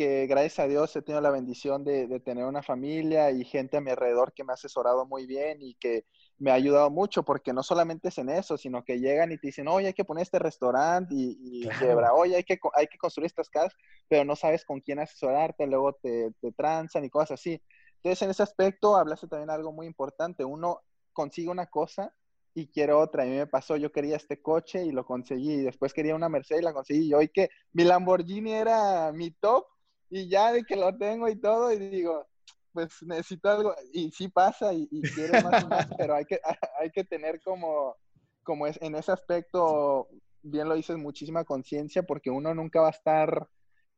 [0.00, 3.76] que, gracias a Dios he tenido la bendición de, de, tener una familia y gente
[3.76, 6.06] a mi alrededor que me ha asesorado muy bien y que,
[6.40, 9.48] me ha ayudado mucho porque no solamente es en eso, sino que llegan y te
[9.48, 11.68] dicen, oye, hay que poner este restaurante y, y
[12.14, 13.74] oye, hay que, hay que construir estas casas,
[14.08, 17.60] pero no sabes con quién asesorarte, luego te, te transan y cosas así.
[17.96, 20.42] Entonces, en ese aspecto, hablaste también algo muy importante.
[20.42, 20.80] Uno
[21.12, 22.14] consigue una cosa
[22.54, 23.26] y quiero otra.
[23.26, 25.52] Y me pasó, yo quería este coche y lo conseguí.
[25.52, 27.08] Y después quería una Mercedes y la conseguí.
[27.08, 29.66] Y hoy que mi Lamborghini era mi top
[30.10, 32.26] y ya de que lo tengo y todo, y digo,
[32.72, 33.74] pues necesito algo.
[33.92, 36.40] Y sí pasa y, y quiero más y más, pero hay que,
[36.80, 37.96] hay que tener como,
[38.42, 40.08] como es, en ese aspecto,
[40.42, 43.48] bien lo dices, muchísima conciencia porque uno nunca va a estar,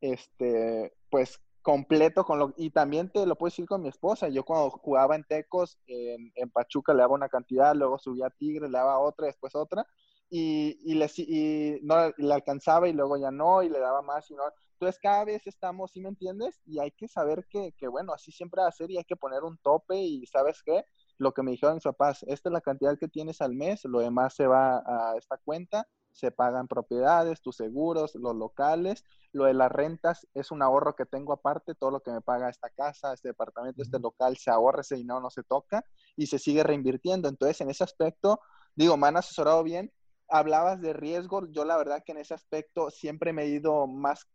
[0.00, 4.44] este, pues completo con lo y también te lo puedo decir con mi esposa yo
[4.44, 8.76] cuando jugaba en Tecos en, Pachuca le daba una cantidad luego subía a Tigre le
[8.76, 9.86] daba otra después otra
[10.28, 14.28] y, y, le, y no le alcanzaba y luego ya no y le daba más
[14.30, 14.42] y no
[14.82, 16.60] entonces cada vez estamos ¿sí me entiendes?
[16.66, 19.16] y hay que saber que, que bueno así siempre va a ser y hay que
[19.16, 20.84] poner un tope y sabes qué
[21.18, 24.00] lo que me dijeron mis papás esta es la cantidad que tienes al mes lo
[24.00, 29.02] demás se va a esta cuenta se pagan propiedades, tus seguros, los locales.
[29.32, 32.50] Lo de las rentas es un ahorro que tengo aparte, todo lo que me paga
[32.50, 36.38] esta casa, este departamento, este local, se ahorra, ese dinero no se toca y se
[36.38, 37.28] sigue reinvirtiendo.
[37.28, 38.40] Entonces, en ese aspecto,
[38.74, 39.90] digo, me han asesorado bien.
[40.28, 44.26] Hablabas de riesgo, yo la verdad que en ese aspecto siempre me he ido más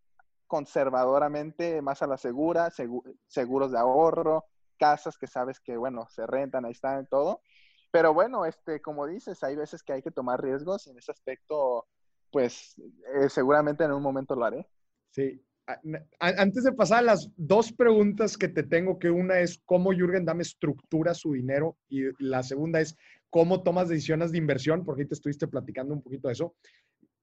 [0.48, 2.72] conservadoramente, más a la segura,
[3.28, 4.46] seguros de ahorro,
[4.78, 7.42] casas que sabes que, bueno, se rentan, ahí están, todo.
[7.92, 11.12] Pero bueno, este, como dices, hay veces que hay que tomar riesgos y en ese
[11.12, 11.86] aspecto,
[12.32, 12.76] pues
[13.16, 14.68] eh, seguramente en un momento lo haré.
[15.12, 15.44] Sí.
[16.20, 20.24] Antes de pasar a las dos preguntas que te tengo, que una es cómo Jürgen
[20.24, 22.96] Dame estructura su dinero y la segunda es
[23.30, 26.56] cómo tomas decisiones de inversión, porque ahí te estuviste platicando un poquito de eso.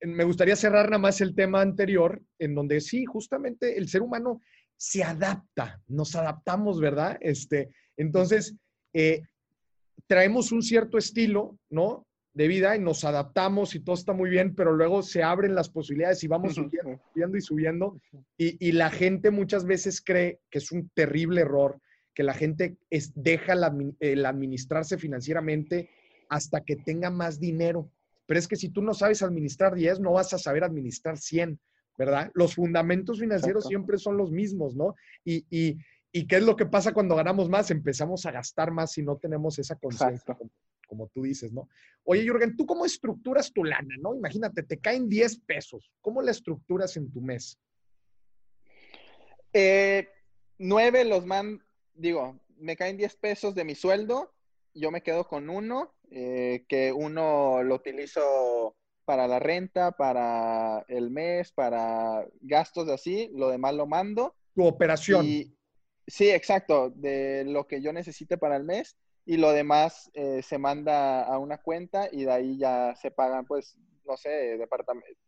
[0.07, 4.41] Me gustaría cerrar nada más el tema anterior, en donde sí, justamente el ser humano
[4.77, 7.17] se adapta, nos adaptamos, ¿verdad?
[7.21, 8.55] Este, entonces,
[8.93, 9.23] eh,
[10.07, 12.07] traemos un cierto estilo, ¿no?
[12.35, 15.71] De vida y nos adaptamos y todo está muy bien, pero luego se abren las
[15.71, 18.01] posibilidades y vamos subiendo, subiendo y subiendo.
[18.37, 21.81] Y, la gente muchas veces cree que es un terrible error,
[22.13, 23.55] que la gente es, deja
[24.01, 25.91] el administrarse financieramente
[26.29, 27.89] hasta que tenga más dinero.
[28.27, 31.61] Pero es que si tú no sabes administrar 10, no vas a saber administrar 100,
[31.99, 32.31] ¿verdad?
[32.35, 34.95] Los fundamentos financieros siempre son los mismos, ¿no?
[35.25, 35.79] Y, y,
[36.17, 37.73] ¿Y qué es lo que pasa cuando ganamos más?
[37.73, 40.39] Empezamos a gastar más y no tenemos esa conciencia,
[40.87, 41.69] como, tú dices, ¿no?
[42.05, 44.15] Oye, Jürgen, ¿tú cómo estructuras tu lana, no?
[44.15, 45.91] Imagínate, te caen 10 pesos.
[46.01, 47.59] ¿Cómo la estructuras en tu mes?
[49.53, 50.09] Eh,
[50.59, 51.61] nueve los man,
[51.95, 54.34] digo, me caen 10 pesos de mi sueldo,
[54.75, 61.11] yo me quedo con uno, eh, que uno lo utilizo para la renta, para el
[61.11, 64.35] mes, para gastos así, lo demás lo mando.
[64.55, 65.27] Tu operación.
[66.07, 70.59] Sí, exacto, de lo que yo necesite para el mes y lo demás eh, se
[70.59, 74.59] manda a una cuenta y de ahí ya se pagan, pues, no sé,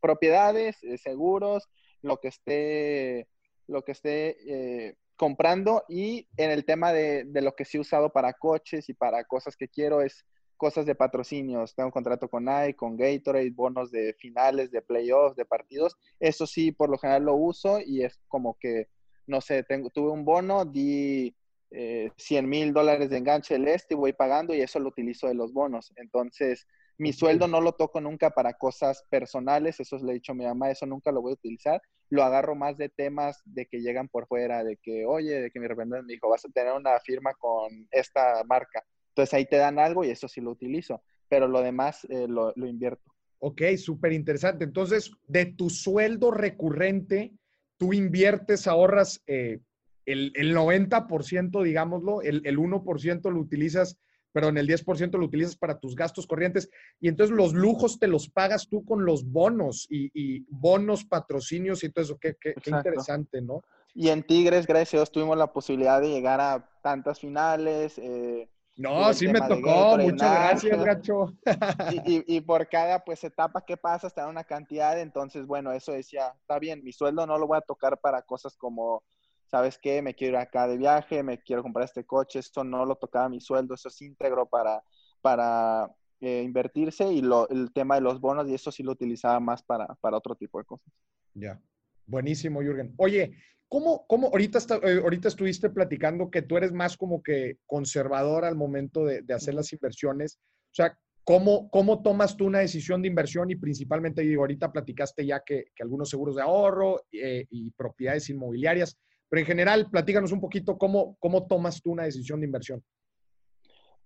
[0.00, 1.68] propiedades, eh, seguros,
[2.02, 3.28] lo que esté,
[3.66, 7.80] lo que esté eh, comprando y en el tema de, de, lo que sí he
[7.80, 10.24] usado para coches y para cosas que quiero es
[10.56, 11.74] cosas de patrocinios.
[11.74, 15.96] Tengo un contrato con Nike, con Gatorade, bonos de finales, de playoffs, de partidos.
[16.20, 18.88] Eso sí, por lo general lo uso y es como que
[19.26, 21.34] no sé, tengo, tuve un bono, di
[21.70, 25.26] 100 eh, mil dólares de enganche del este y voy pagando y eso lo utilizo
[25.26, 25.92] de los bonos.
[25.96, 26.66] Entonces,
[26.98, 30.44] mi sueldo no lo toco nunca para cosas personales, eso le he dicho a mi
[30.44, 31.80] mamá, eso nunca lo voy a utilizar.
[32.08, 35.60] Lo agarro más de temas de que llegan por fuera, de que, oye, de que
[35.60, 38.82] mi representante me dijo, vas a tener una firma con esta marca.
[39.08, 42.52] Entonces ahí te dan algo y eso sí lo utilizo, pero lo demás eh, lo,
[42.56, 43.12] lo invierto.
[43.38, 44.64] Ok, súper interesante.
[44.64, 47.32] Entonces, de tu sueldo recurrente,
[47.76, 49.60] tú inviertes, ahorras eh,
[50.06, 53.98] el, el, 90%, digámoslo, el, el 1% lo utilizas,
[54.36, 56.68] perdón, el 10% lo utilizas para tus gastos corrientes
[57.00, 61.88] y entonces los lujos te los pagas tú con los bonos y, bonos, patrocinios y
[61.88, 62.18] todo eso.
[62.20, 63.62] Qué, qué, interesante, ¿no?
[63.94, 67.96] Y en Tigres, gracias a Dios, tuvimos la posibilidad de llegar a tantas finales.
[67.96, 68.46] Eh,
[68.76, 69.96] no, sí me tocó.
[69.96, 71.32] Muchas gracias, Gacho.
[72.04, 75.00] Y, y, por cada pues etapa que pasa está una cantidad.
[75.00, 78.54] Entonces, bueno, eso decía, está bien, mi sueldo no lo voy a tocar para cosas
[78.54, 79.02] como,
[79.46, 80.02] ¿sabes qué?
[80.02, 82.38] Me quiero ir acá de viaje, me quiero comprar este coche.
[82.38, 84.82] Esto no lo tocaba mi sueldo, eso es íntegro para,
[85.20, 87.12] para eh, invertirse.
[87.12, 90.16] Y lo, el tema de los bonos, y eso sí lo utilizaba más para, para
[90.16, 90.92] otro tipo de cosas.
[91.34, 91.60] Ya.
[92.06, 92.94] Buenísimo, Jürgen.
[92.98, 93.32] Oye,
[93.68, 98.54] ¿Cómo, cómo ahorita, eh, ahorita estuviste platicando que tú eres más como que conservador al
[98.54, 100.38] momento de, hacer las inversiones?
[100.66, 103.50] O sea, ¿cómo, ¿cómo tomas tú una decisión de inversión?
[103.50, 108.96] Y principalmente, digo, ahorita platicaste ya que, algunos seguros de ahorro eh, y propiedades inmobiliarias,
[109.28, 112.84] pero en general, platícanos un poquito cómo, cómo tomas tú una decisión de inversión.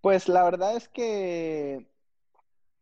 [0.00, 1.86] Pues la verdad es que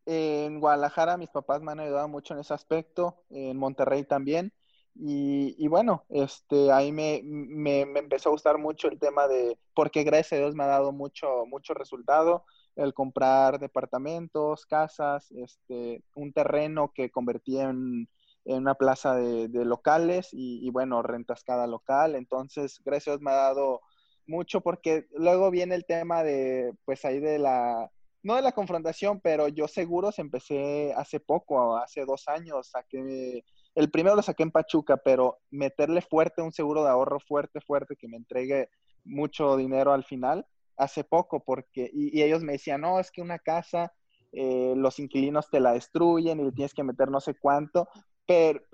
[0.07, 4.53] en Guadalajara mis papás me han ayudado mucho en ese aspecto, en Monterrey también.
[5.01, 10.33] Y, bueno, este, ahí me, me, empezó a gustar mucho el tema de, porque gracias
[10.33, 12.44] a Dios me ha dado mucho, mucho resultado.
[12.74, 18.09] el comprar departamentos, casas, este, un terreno que convertí en,
[18.56, 22.14] una plaza de, locales y, bueno, rentas cada local.
[22.14, 23.80] Entonces, gracias me ha dado
[24.26, 27.90] mucho porque luego viene el tema de, pues ahí de la,
[28.22, 33.42] no de la confrontación, pero yo seguros empecé hace poco, hace dos años, saqué,
[33.74, 37.96] el primero lo saqué en Pachuca, pero meterle fuerte un seguro de ahorro fuerte, fuerte,
[37.96, 38.70] que me entregue
[39.04, 43.38] mucho dinero al final, hace poco, porque, y, ellos me decían, no, es que una
[43.38, 43.92] casa,
[44.32, 47.88] eh, los inquilinos te la destruyen y tienes que meter no sé cuánto,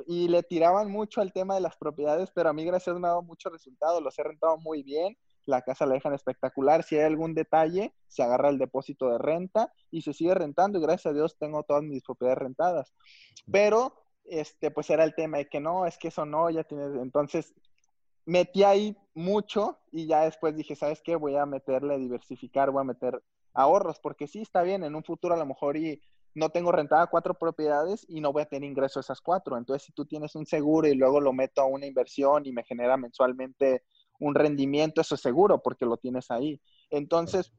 [0.07, 3.11] y le tiraban mucho al tema de las propiedades, pero a mí gracias me ha
[3.11, 7.05] dado mucho resultado, los he rentado muy bien, la casa la dejan espectacular, si hay
[7.05, 11.15] algún detalle, se agarra el depósito de renta y se sigue rentando y gracias a
[11.15, 12.95] Dios tengo todas mis propiedades rentadas.
[13.51, 16.95] Pero, este, pues era el tema de que no, es que eso no, ya tienes,
[17.01, 17.55] entonces
[18.27, 21.15] metí ahí mucho y ya después dije, ¿sabes qué?
[21.15, 25.35] Voy a meterle, diversificar, voy a meter ahorros, porque sí está bien, en un futuro
[25.35, 26.03] a lo mejor y
[26.35, 29.57] no tengo rentada cuatro propiedades y no voy a tener ingreso a esas cuatro.
[29.57, 32.65] Entonces, si tú tienes un seguro y luego lo meto a una inversión y me
[32.65, 33.85] genera mensualmente
[34.19, 36.61] un rendimiento, eso es seguro porque lo tienes ahí.
[36.91, 37.53] Entonces,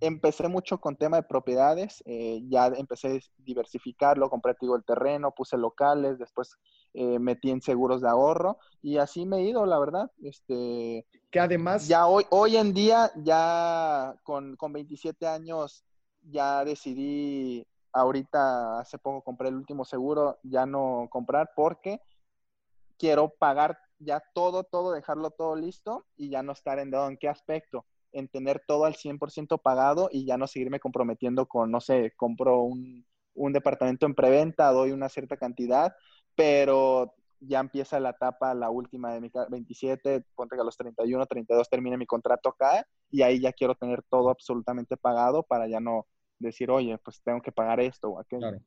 [0.00, 5.32] empecé mucho con tema de propiedades, eh, ya empecé a diversificarlo, compré digo, el terreno,
[5.34, 6.56] puse locales, después
[6.94, 10.10] eh, metí en seguros de ahorro y así me he ido, la verdad.
[10.22, 11.88] Este, que además...
[11.88, 15.84] Ya hoy, hoy en día, ya con, con 27 años,
[16.22, 22.00] ya decidí, ahorita hace poco compré el último seguro, ya no comprar porque
[22.98, 27.28] quiero pagar ya todo, todo, dejarlo todo listo y ya no estar en ¿En qué
[27.28, 27.84] aspecto?
[28.12, 32.60] En tener todo al 100% pagado y ya no seguirme comprometiendo con, no sé, compro
[32.60, 35.94] un, un departamento en preventa, doy una cierta cantidad,
[36.34, 41.26] pero ya empieza la etapa, la última de mi 27, ponte que a los 31,
[41.26, 45.80] 32 termine mi contrato acá y ahí ya quiero tener todo absolutamente pagado para ya
[45.80, 46.06] no
[46.38, 48.40] decir, oye, pues tengo que pagar esto o aquello.
[48.40, 48.62] Claro.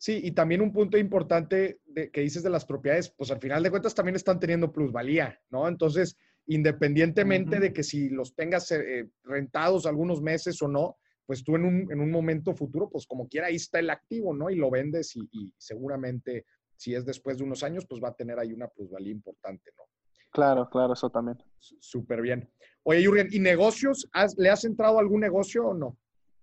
[0.00, 3.62] Sí, y también un punto importante de, que dices de las propiedades, pues al final
[3.62, 5.68] de cuentas también están teniendo plusvalía, ¿no?
[5.68, 10.96] Entonces, independientemente de que si los tengas eh, rentados algunos meses o no,
[11.26, 14.34] pues tú en un, en un, momento futuro, pues como quiera, ahí está el activo,
[14.34, 14.50] ¿no?
[14.50, 16.46] Y lo vendes y, seguramente
[16.76, 19.84] si es después de unos años, pues va a tener ahí una plusvalía importante, ¿no?
[20.32, 21.36] Claro, claro, eso también.
[21.58, 22.50] Súper bien.
[22.84, 24.08] Oye, Jürgen, ¿y negocios?
[24.38, 25.98] ¿Le has entrado a algún negocio o no?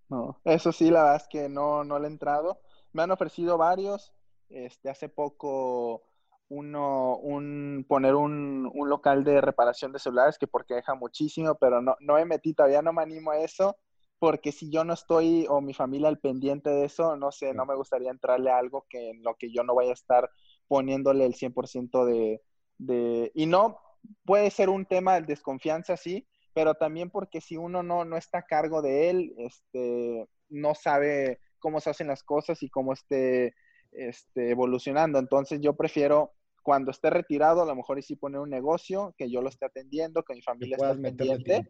[0.09, 2.61] No, eso sí, la verdad es que no, no le he entrado
[2.97, 4.13] me han ofrecido varios.
[4.49, 6.03] Este, hace poco
[6.49, 11.81] uno, un, poner un, un, local de reparación de celulares que porque deja muchísimo, pero
[11.81, 13.77] no, no me metí, todavía no me animo a eso,
[14.19, 17.65] porque si yo no estoy o mi familia al pendiente de eso, no sé, no
[17.65, 20.29] me gustaría entrarle a algo que en lo que yo no vaya a estar
[20.67, 22.41] poniéndole el 100% de,
[22.77, 23.31] de...
[23.35, 23.79] Y no,
[24.25, 26.25] puede ser un tema de desconfianza, sí,
[26.57, 31.39] pero también porque si uno no, no está a cargo de él, este, no sabe
[31.59, 33.53] cómo se hacen las cosas y cómo esté
[33.91, 35.19] este, evolucionando.
[35.19, 36.31] Entonces yo prefiero
[36.63, 39.67] cuando esté retirado, a lo mejor y sí poner un negocio, que yo lo esté
[39.67, 41.69] atendiendo, que mi familia esté pendiente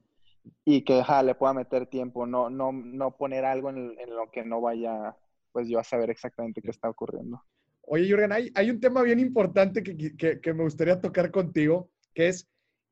[0.63, 4.61] y que le pueda meter tiempo, no, no, no poner algo en, lo que no
[4.61, 5.17] vaya,
[5.51, 7.43] pues yo a saber exactamente qué está ocurriendo.
[7.81, 11.89] Oye, Jürgen, hay, hay un tema bien importante que, que, que, me gustaría tocar contigo,
[12.13, 12.47] que es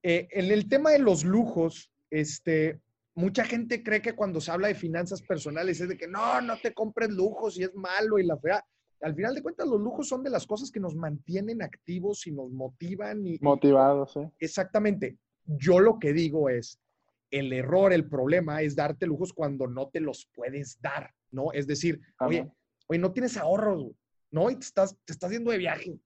[0.08, 2.80] eh, en el tema de los lujos, este,
[3.16, 6.58] mucha gente cree que cuando se habla de finanzas personales es de que no, no
[6.62, 8.64] te compres lujos y es malo y la fea.
[9.02, 12.32] Al final de cuentas, los lujos son de las cosas que nos mantienen activos y
[12.32, 13.26] nos motivan.
[13.26, 14.20] Y, Motivados, sí.
[14.38, 15.18] Exactamente.
[15.44, 16.80] Yo lo que digo es,
[17.32, 21.52] el error, el problema es darte lujos cuando no te los puedes dar, ¿no?
[21.52, 22.48] Es decir, oye,
[22.86, 23.88] oye, no tienes ahorros,
[24.30, 24.52] ¿no?
[24.52, 25.98] Y te estás, te estás yendo de viaje.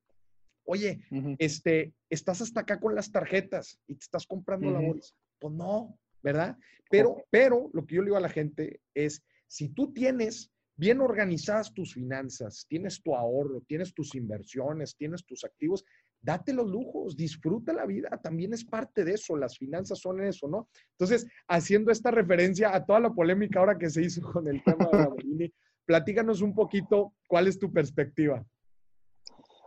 [0.72, 1.02] Oye,
[1.40, 5.16] este, estás hasta acá con las tarjetas y te estás comprando la bolsa.
[5.40, 6.58] Pues no, ¿verdad?
[6.92, 11.02] Pero, pero lo que yo le digo a la gente es, si tú tienes bien
[11.02, 15.84] organizadas tus finanzas, tienes tu ahorro, tienes tus inversiones, tienes tus activos,
[16.22, 20.48] date los lujos, disfruta la vida, también es parte de eso, las finanzas son eso,
[20.48, 20.70] ¿no?
[20.92, 24.86] Entonces, haciendo esta referencia a toda la polémica ahora que se hizo con el tema
[24.92, 25.10] de la
[25.86, 28.46] platícanos un poquito cuál es tu perspectiva.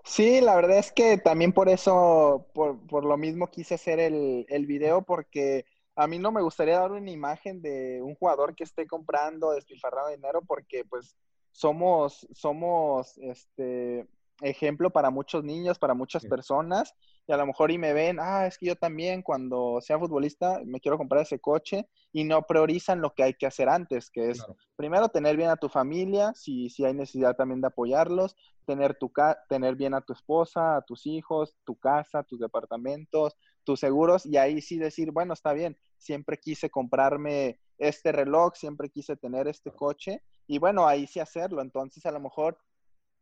[0.05, 4.67] Sí, la verdad es que también por eso, por, lo mismo quise hacer el, el
[4.67, 8.87] video, porque a mí no me gustaría dar una imagen de un jugador que esté
[8.87, 11.17] comprando, despilfarrando dinero, porque pues
[11.53, 14.07] somos, somos este
[14.41, 16.95] ejemplo para muchos niños, para muchas personas,
[17.27, 20.61] y a lo mejor y me ven, ah, es que yo también cuando sea futbolista
[20.65, 24.31] me quiero comprar ese coche y no priorizan lo que hay que hacer antes, que
[24.31, 24.45] es
[24.77, 29.13] primero tener bien a tu familia, si, si hay necesidad también de apoyarlos, tener, tu
[29.49, 34.37] tener bien a tu esposa, a tus hijos, tu casa, tus departamentos, tus seguros y
[34.37, 39.71] ahí sí decir, bueno, está bien, siempre quise comprarme este reloj, siempre quise tener este
[39.71, 41.63] coche y bueno, ahí sí hacerlo.
[41.63, 42.59] Entonces, a lo mejor,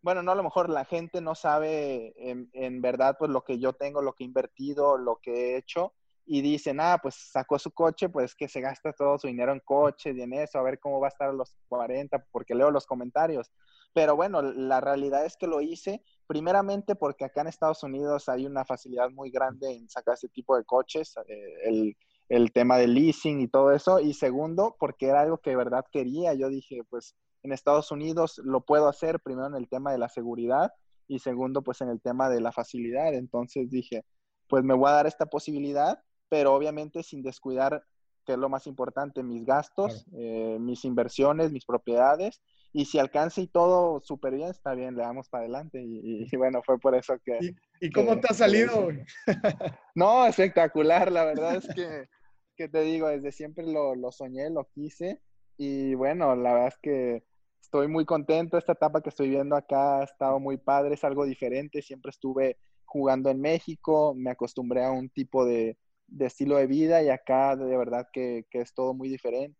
[0.02, 3.72] bueno, no a lo mejor la gente no sabe en, verdad pues lo que yo
[3.72, 5.92] tengo, lo que he invertido, lo que he hecho
[6.26, 9.60] y dicen, ah, pues sacó su coche, pues que se gasta todo su dinero en
[9.60, 12.70] coches y en eso, a ver cómo va a estar a los 40, porque leo
[12.70, 13.50] los comentarios.
[13.92, 18.46] Pero bueno, la realidad es que lo hice primeramente porque acá en Estados Unidos hay
[18.46, 21.96] una facilidad muy grande en sacar ese tipo de coches, eh, el,
[22.28, 23.98] el tema del leasing y todo eso.
[23.98, 26.32] Y segundo, porque era algo que de verdad quería.
[26.34, 30.08] Yo dije, pues en Estados Unidos lo puedo hacer, primero en el tema de la
[30.08, 30.72] seguridad
[31.08, 33.14] y segundo, pues en el tema de la facilidad.
[33.14, 34.04] Entonces dije,
[34.48, 37.84] pues me voy a dar esta posibilidad pero obviamente sin descuidar,
[38.24, 42.40] que es lo más importante, mis gastos, eh, mis inversiones, mis propiedades.
[42.72, 45.82] Y si alcance y todo súper bien, está bien, le damos para adelante.
[45.82, 47.38] Y, bueno, fue por eso que...
[47.80, 48.88] ¿Y, cómo te ha salido?
[49.96, 51.10] no, espectacular.
[51.10, 52.08] La verdad es que,
[52.56, 55.20] que te digo, desde siempre lo, lo soñé, lo quise.
[55.56, 57.24] Y bueno, la verdad es que
[57.70, 58.58] estoy muy contento.
[58.58, 61.82] Esta etapa que estoy viendo acá ha estado muy padre, es algo diferente.
[61.82, 67.00] Siempre estuve jugando en México, me acostumbré a un tipo de, de estilo de vida
[67.00, 69.56] y acá de verdad que, es todo muy diferente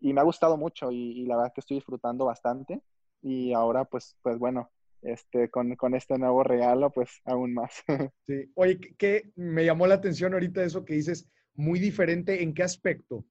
[0.00, 2.82] y me ha gustado mucho y, la verdad que estoy disfrutando bastante
[3.22, 7.72] y ahora pues, pues bueno, este, con, este nuevo regalo pues aún más.
[8.26, 12.64] Sí, oye, ¿qué me llamó la atención ahorita eso que dices, muy diferente, ¿en qué
[12.64, 13.24] aspecto?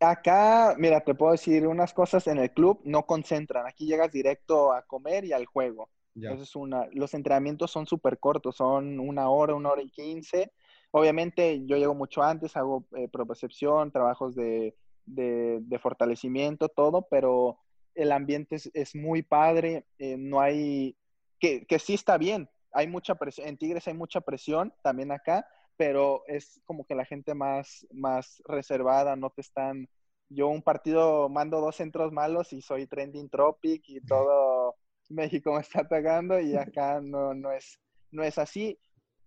[0.00, 4.72] Acá, mira, te puedo decir unas cosas en el club, no concentran, aquí llegas directo
[4.72, 5.90] a comer y al juego.
[6.14, 10.52] Es una, los entrenamientos son súper cortos, son una hora, una hora y quince.
[10.90, 14.74] Obviamente yo llego mucho antes, hago eh, propriocepción, trabajos de,
[15.06, 17.58] de, fortalecimiento, todo, pero
[17.94, 20.96] el ambiente es, muy padre, eh, no hay,
[21.38, 25.46] que, que, sí está bien, hay mucha presión, en Tigres hay mucha presión también acá,
[25.80, 29.88] pero es como que la gente más, más reservada, no te están,
[30.28, 34.76] yo un partido mando dos centros malos y soy trending tropic y todo
[35.08, 38.78] México me está atacando y acá no, no, es, no es así.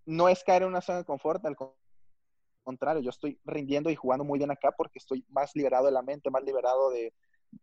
[0.06, 1.58] No es caer en una zona de confort, al
[2.62, 6.04] contrario, yo estoy rindiendo y jugando muy bien acá porque estoy más liberado de la
[6.04, 7.14] mente, más liberado de,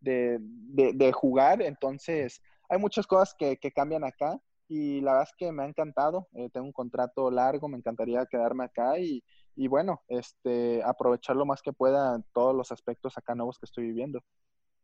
[0.01, 1.63] de, jugar.
[1.63, 6.29] Entonces, hay muchas cosas que, cambian acá y la verdad es que me ha encantado.
[6.33, 9.23] Eh, tengo un contrato largo, me encantaría quedarme acá y,
[9.57, 13.87] y bueno, este, aprovechar lo más que pueda todos los aspectos acá nuevos que estoy
[13.87, 14.23] viviendo.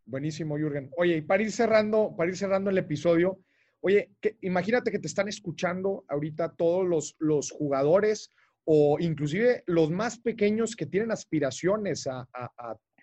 [0.05, 0.91] Buenísimo, Jürgen.
[0.97, 3.39] Oye, y para ir cerrando, para ir cerrando el episodio,
[3.81, 4.11] oye,
[4.41, 8.33] imagínate que te están escuchando ahorita todos los, los jugadores
[8.65, 12.27] o inclusive los más pequeños que tienen aspiraciones a,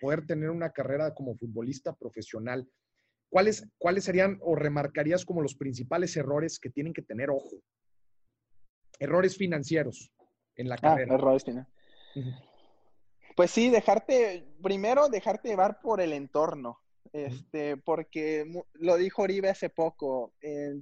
[0.00, 2.68] poder tener una carrera como futbolista profesional.
[3.34, 7.56] ¿Cuáles, ¿Cuáles serían o remarcarías como los principales errores que tienen que tener ojo?
[9.00, 10.12] Errores financieros
[10.54, 11.14] en la ah, carrera.
[11.16, 11.74] Errores financieros.
[13.34, 16.78] Pues sí, dejarte, primero dejarte llevar por el entorno
[17.12, 20.80] este, porque lo dijo Oribe hace poco, eh,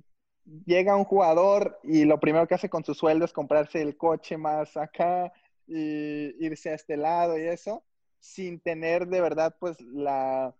[0.66, 4.36] llega un jugador y lo primero que hace con su sueldo es comprarse el coche
[4.36, 5.32] más acá
[5.66, 7.82] y irse a este lado y eso,
[8.18, 10.54] sin tener de verdad pues la,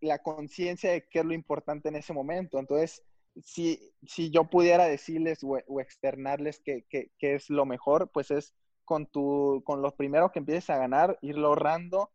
[0.00, 2.58] la conciencia de qué es lo importante en ese momento.
[2.58, 3.02] Entonces,
[3.44, 6.84] si, si yo pudiera decirles o, externarles qué,
[7.20, 11.48] es lo mejor, pues es con, tu, con lo primero que empieces a ganar, irlo
[11.48, 12.10] ahorrando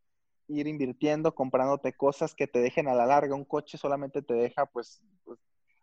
[0.47, 3.35] ir invirtiendo, comprándote cosas que te dejen a la larga.
[3.35, 5.39] Un coche solamente te deja, pues, pues,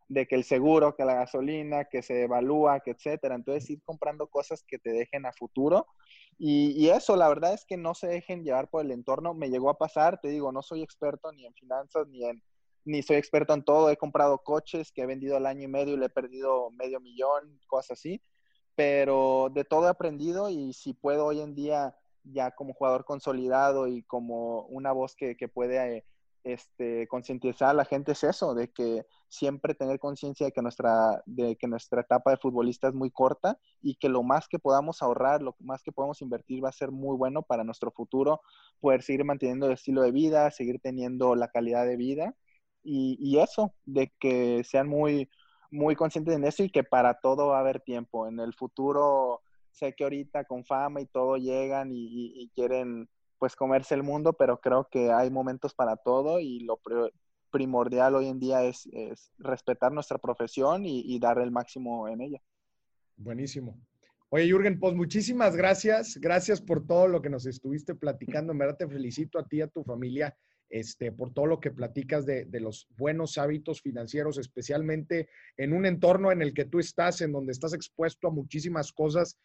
[0.08, 3.34] de que el seguro, que la gasolina, que se evalúa, que etcétera.
[3.34, 5.86] Entonces, ir comprando cosas que te dejen a futuro.
[6.42, 9.34] Y, eso, la verdad es que no se dejen llevar por el entorno.
[9.34, 12.42] Me llegó a pasar, te digo, no soy experto ni en finanzas, ni en
[12.86, 13.90] ni soy experto en todo.
[13.90, 16.98] He comprado coches que he vendido al año y medio y le he perdido medio
[16.98, 18.22] millón, cosas así.
[18.74, 23.86] Pero de todo he aprendido y si puedo hoy en día ya como jugador consolidado
[23.86, 26.04] y como una voz que, puede eh,
[26.44, 31.22] este, concientizar a la gente es eso, de que siempre tener conciencia de que nuestra
[31.26, 35.02] de que nuestra etapa de futbolista es muy corta y que lo más que podamos
[35.02, 38.40] ahorrar, lo más que podamos invertir va a ser muy bueno para nuestro futuro,
[38.80, 42.34] poder seguir manteniendo el estilo de vida, seguir teniendo la calidad de vida
[42.82, 45.28] y, y eso, de que sean muy
[45.70, 48.26] muy conscientes en eso y que para todo va a haber tiempo.
[48.26, 53.08] En el futuro sé que ahorita con fama y todo llegan y, quieren
[53.40, 56.78] pues comerse el mundo, pero creo que hay momentos para todo y lo
[57.50, 58.88] primordial hoy en día es,
[59.38, 62.42] respetar nuestra profesión y, dar el máximo en ella.
[63.16, 63.80] Buenísimo.
[64.28, 66.18] Oye, Jürgen, pues muchísimas gracias.
[66.18, 68.52] Gracias por todo lo que nos estuviste platicando.
[68.52, 70.36] En verdad te felicito a ti y a tu familia
[70.68, 75.86] este, por todo lo que platicas de, de, los buenos hábitos financieros, especialmente en un
[75.86, 79.38] entorno en el que tú estás, en donde estás expuesto a muchísimas cosas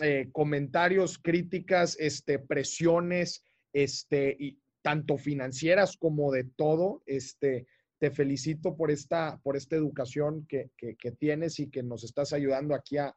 [0.00, 7.02] eh, comentarios, críticas, este, presiones este, y tanto financieras como de todo.
[7.06, 7.66] Este,
[7.98, 10.70] te felicito por esta, por esta educación que,
[11.18, 13.14] tienes y que nos estás ayudando aquí a,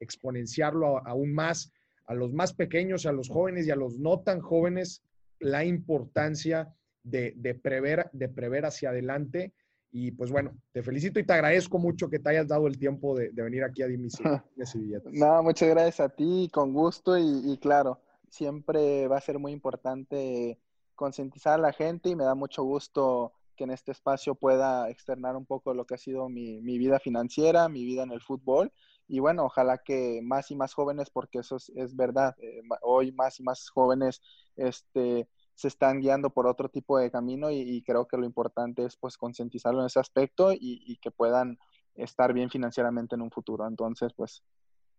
[0.00, 1.72] exponenciarlo aún más
[2.06, 5.02] a los más pequeños, a los jóvenes y a los no tan jóvenes,
[5.40, 9.52] la importancia de, prever, de prever hacia adelante.
[9.96, 13.16] Y pues bueno, te felicito y te agradezco mucho que te hayas dado el tiempo
[13.16, 14.18] de, venir aquí a Dimis
[15.12, 20.58] No, muchas gracias a ti, con gusto y claro, siempre va a ser muy importante
[20.96, 25.36] concientizar a la gente y me da mucho gusto que en este espacio pueda externar
[25.36, 28.72] un poco lo que ha sido mi, vida financiera, mi vida en el fútbol.
[29.06, 33.38] Y bueno, ojalá que más y más jóvenes, porque eso es, verdad, eh, hoy más
[33.38, 34.20] y más jóvenes
[34.56, 38.96] este, se están guiando por otro tipo de camino y, creo que lo importante es
[38.96, 41.58] pues concientizarlo en ese aspecto y, que puedan
[41.94, 43.66] estar bien financieramente en un futuro.
[43.66, 44.42] Entonces, pues,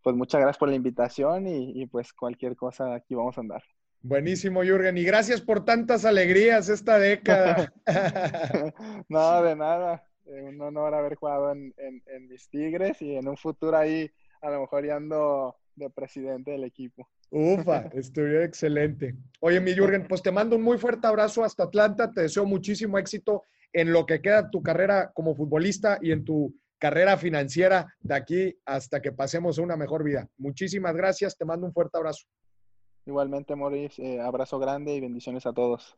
[0.02, 3.64] pues muchas gracias por la invitación y, y pues cualquier cosa aquí vamos a andar.
[4.08, 5.00] Buenísimo, Jürgen.
[5.00, 7.74] Y gracias por tantas alegrías esta década.
[9.10, 10.08] no, de nada.
[10.26, 11.74] Eh, un honor haber jugado en,
[12.30, 16.64] mis Tigres y en un futuro ahí a lo mejor ya ando de presidente del
[16.64, 17.08] equipo.
[17.30, 19.16] Ufa, estuvo excelente.
[19.40, 22.12] Oye, mi Jürgen, pues te mando un muy fuerte abrazo hasta Atlanta.
[22.12, 26.56] Te deseo muchísimo éxito en lo que queda tu carrera como futbolista y en tu
[26.80, 30.30] carrera financiera de aquí hasta que pasemos a una mejor vida.
[30.38, 31.38] Muchísimas gracias.
[31.38, 32.26] Te mando un fuerte abrazo.
[33.06, 35.98] Igualmente, Maurice, eh, abrazo grande y bendiciones a todos.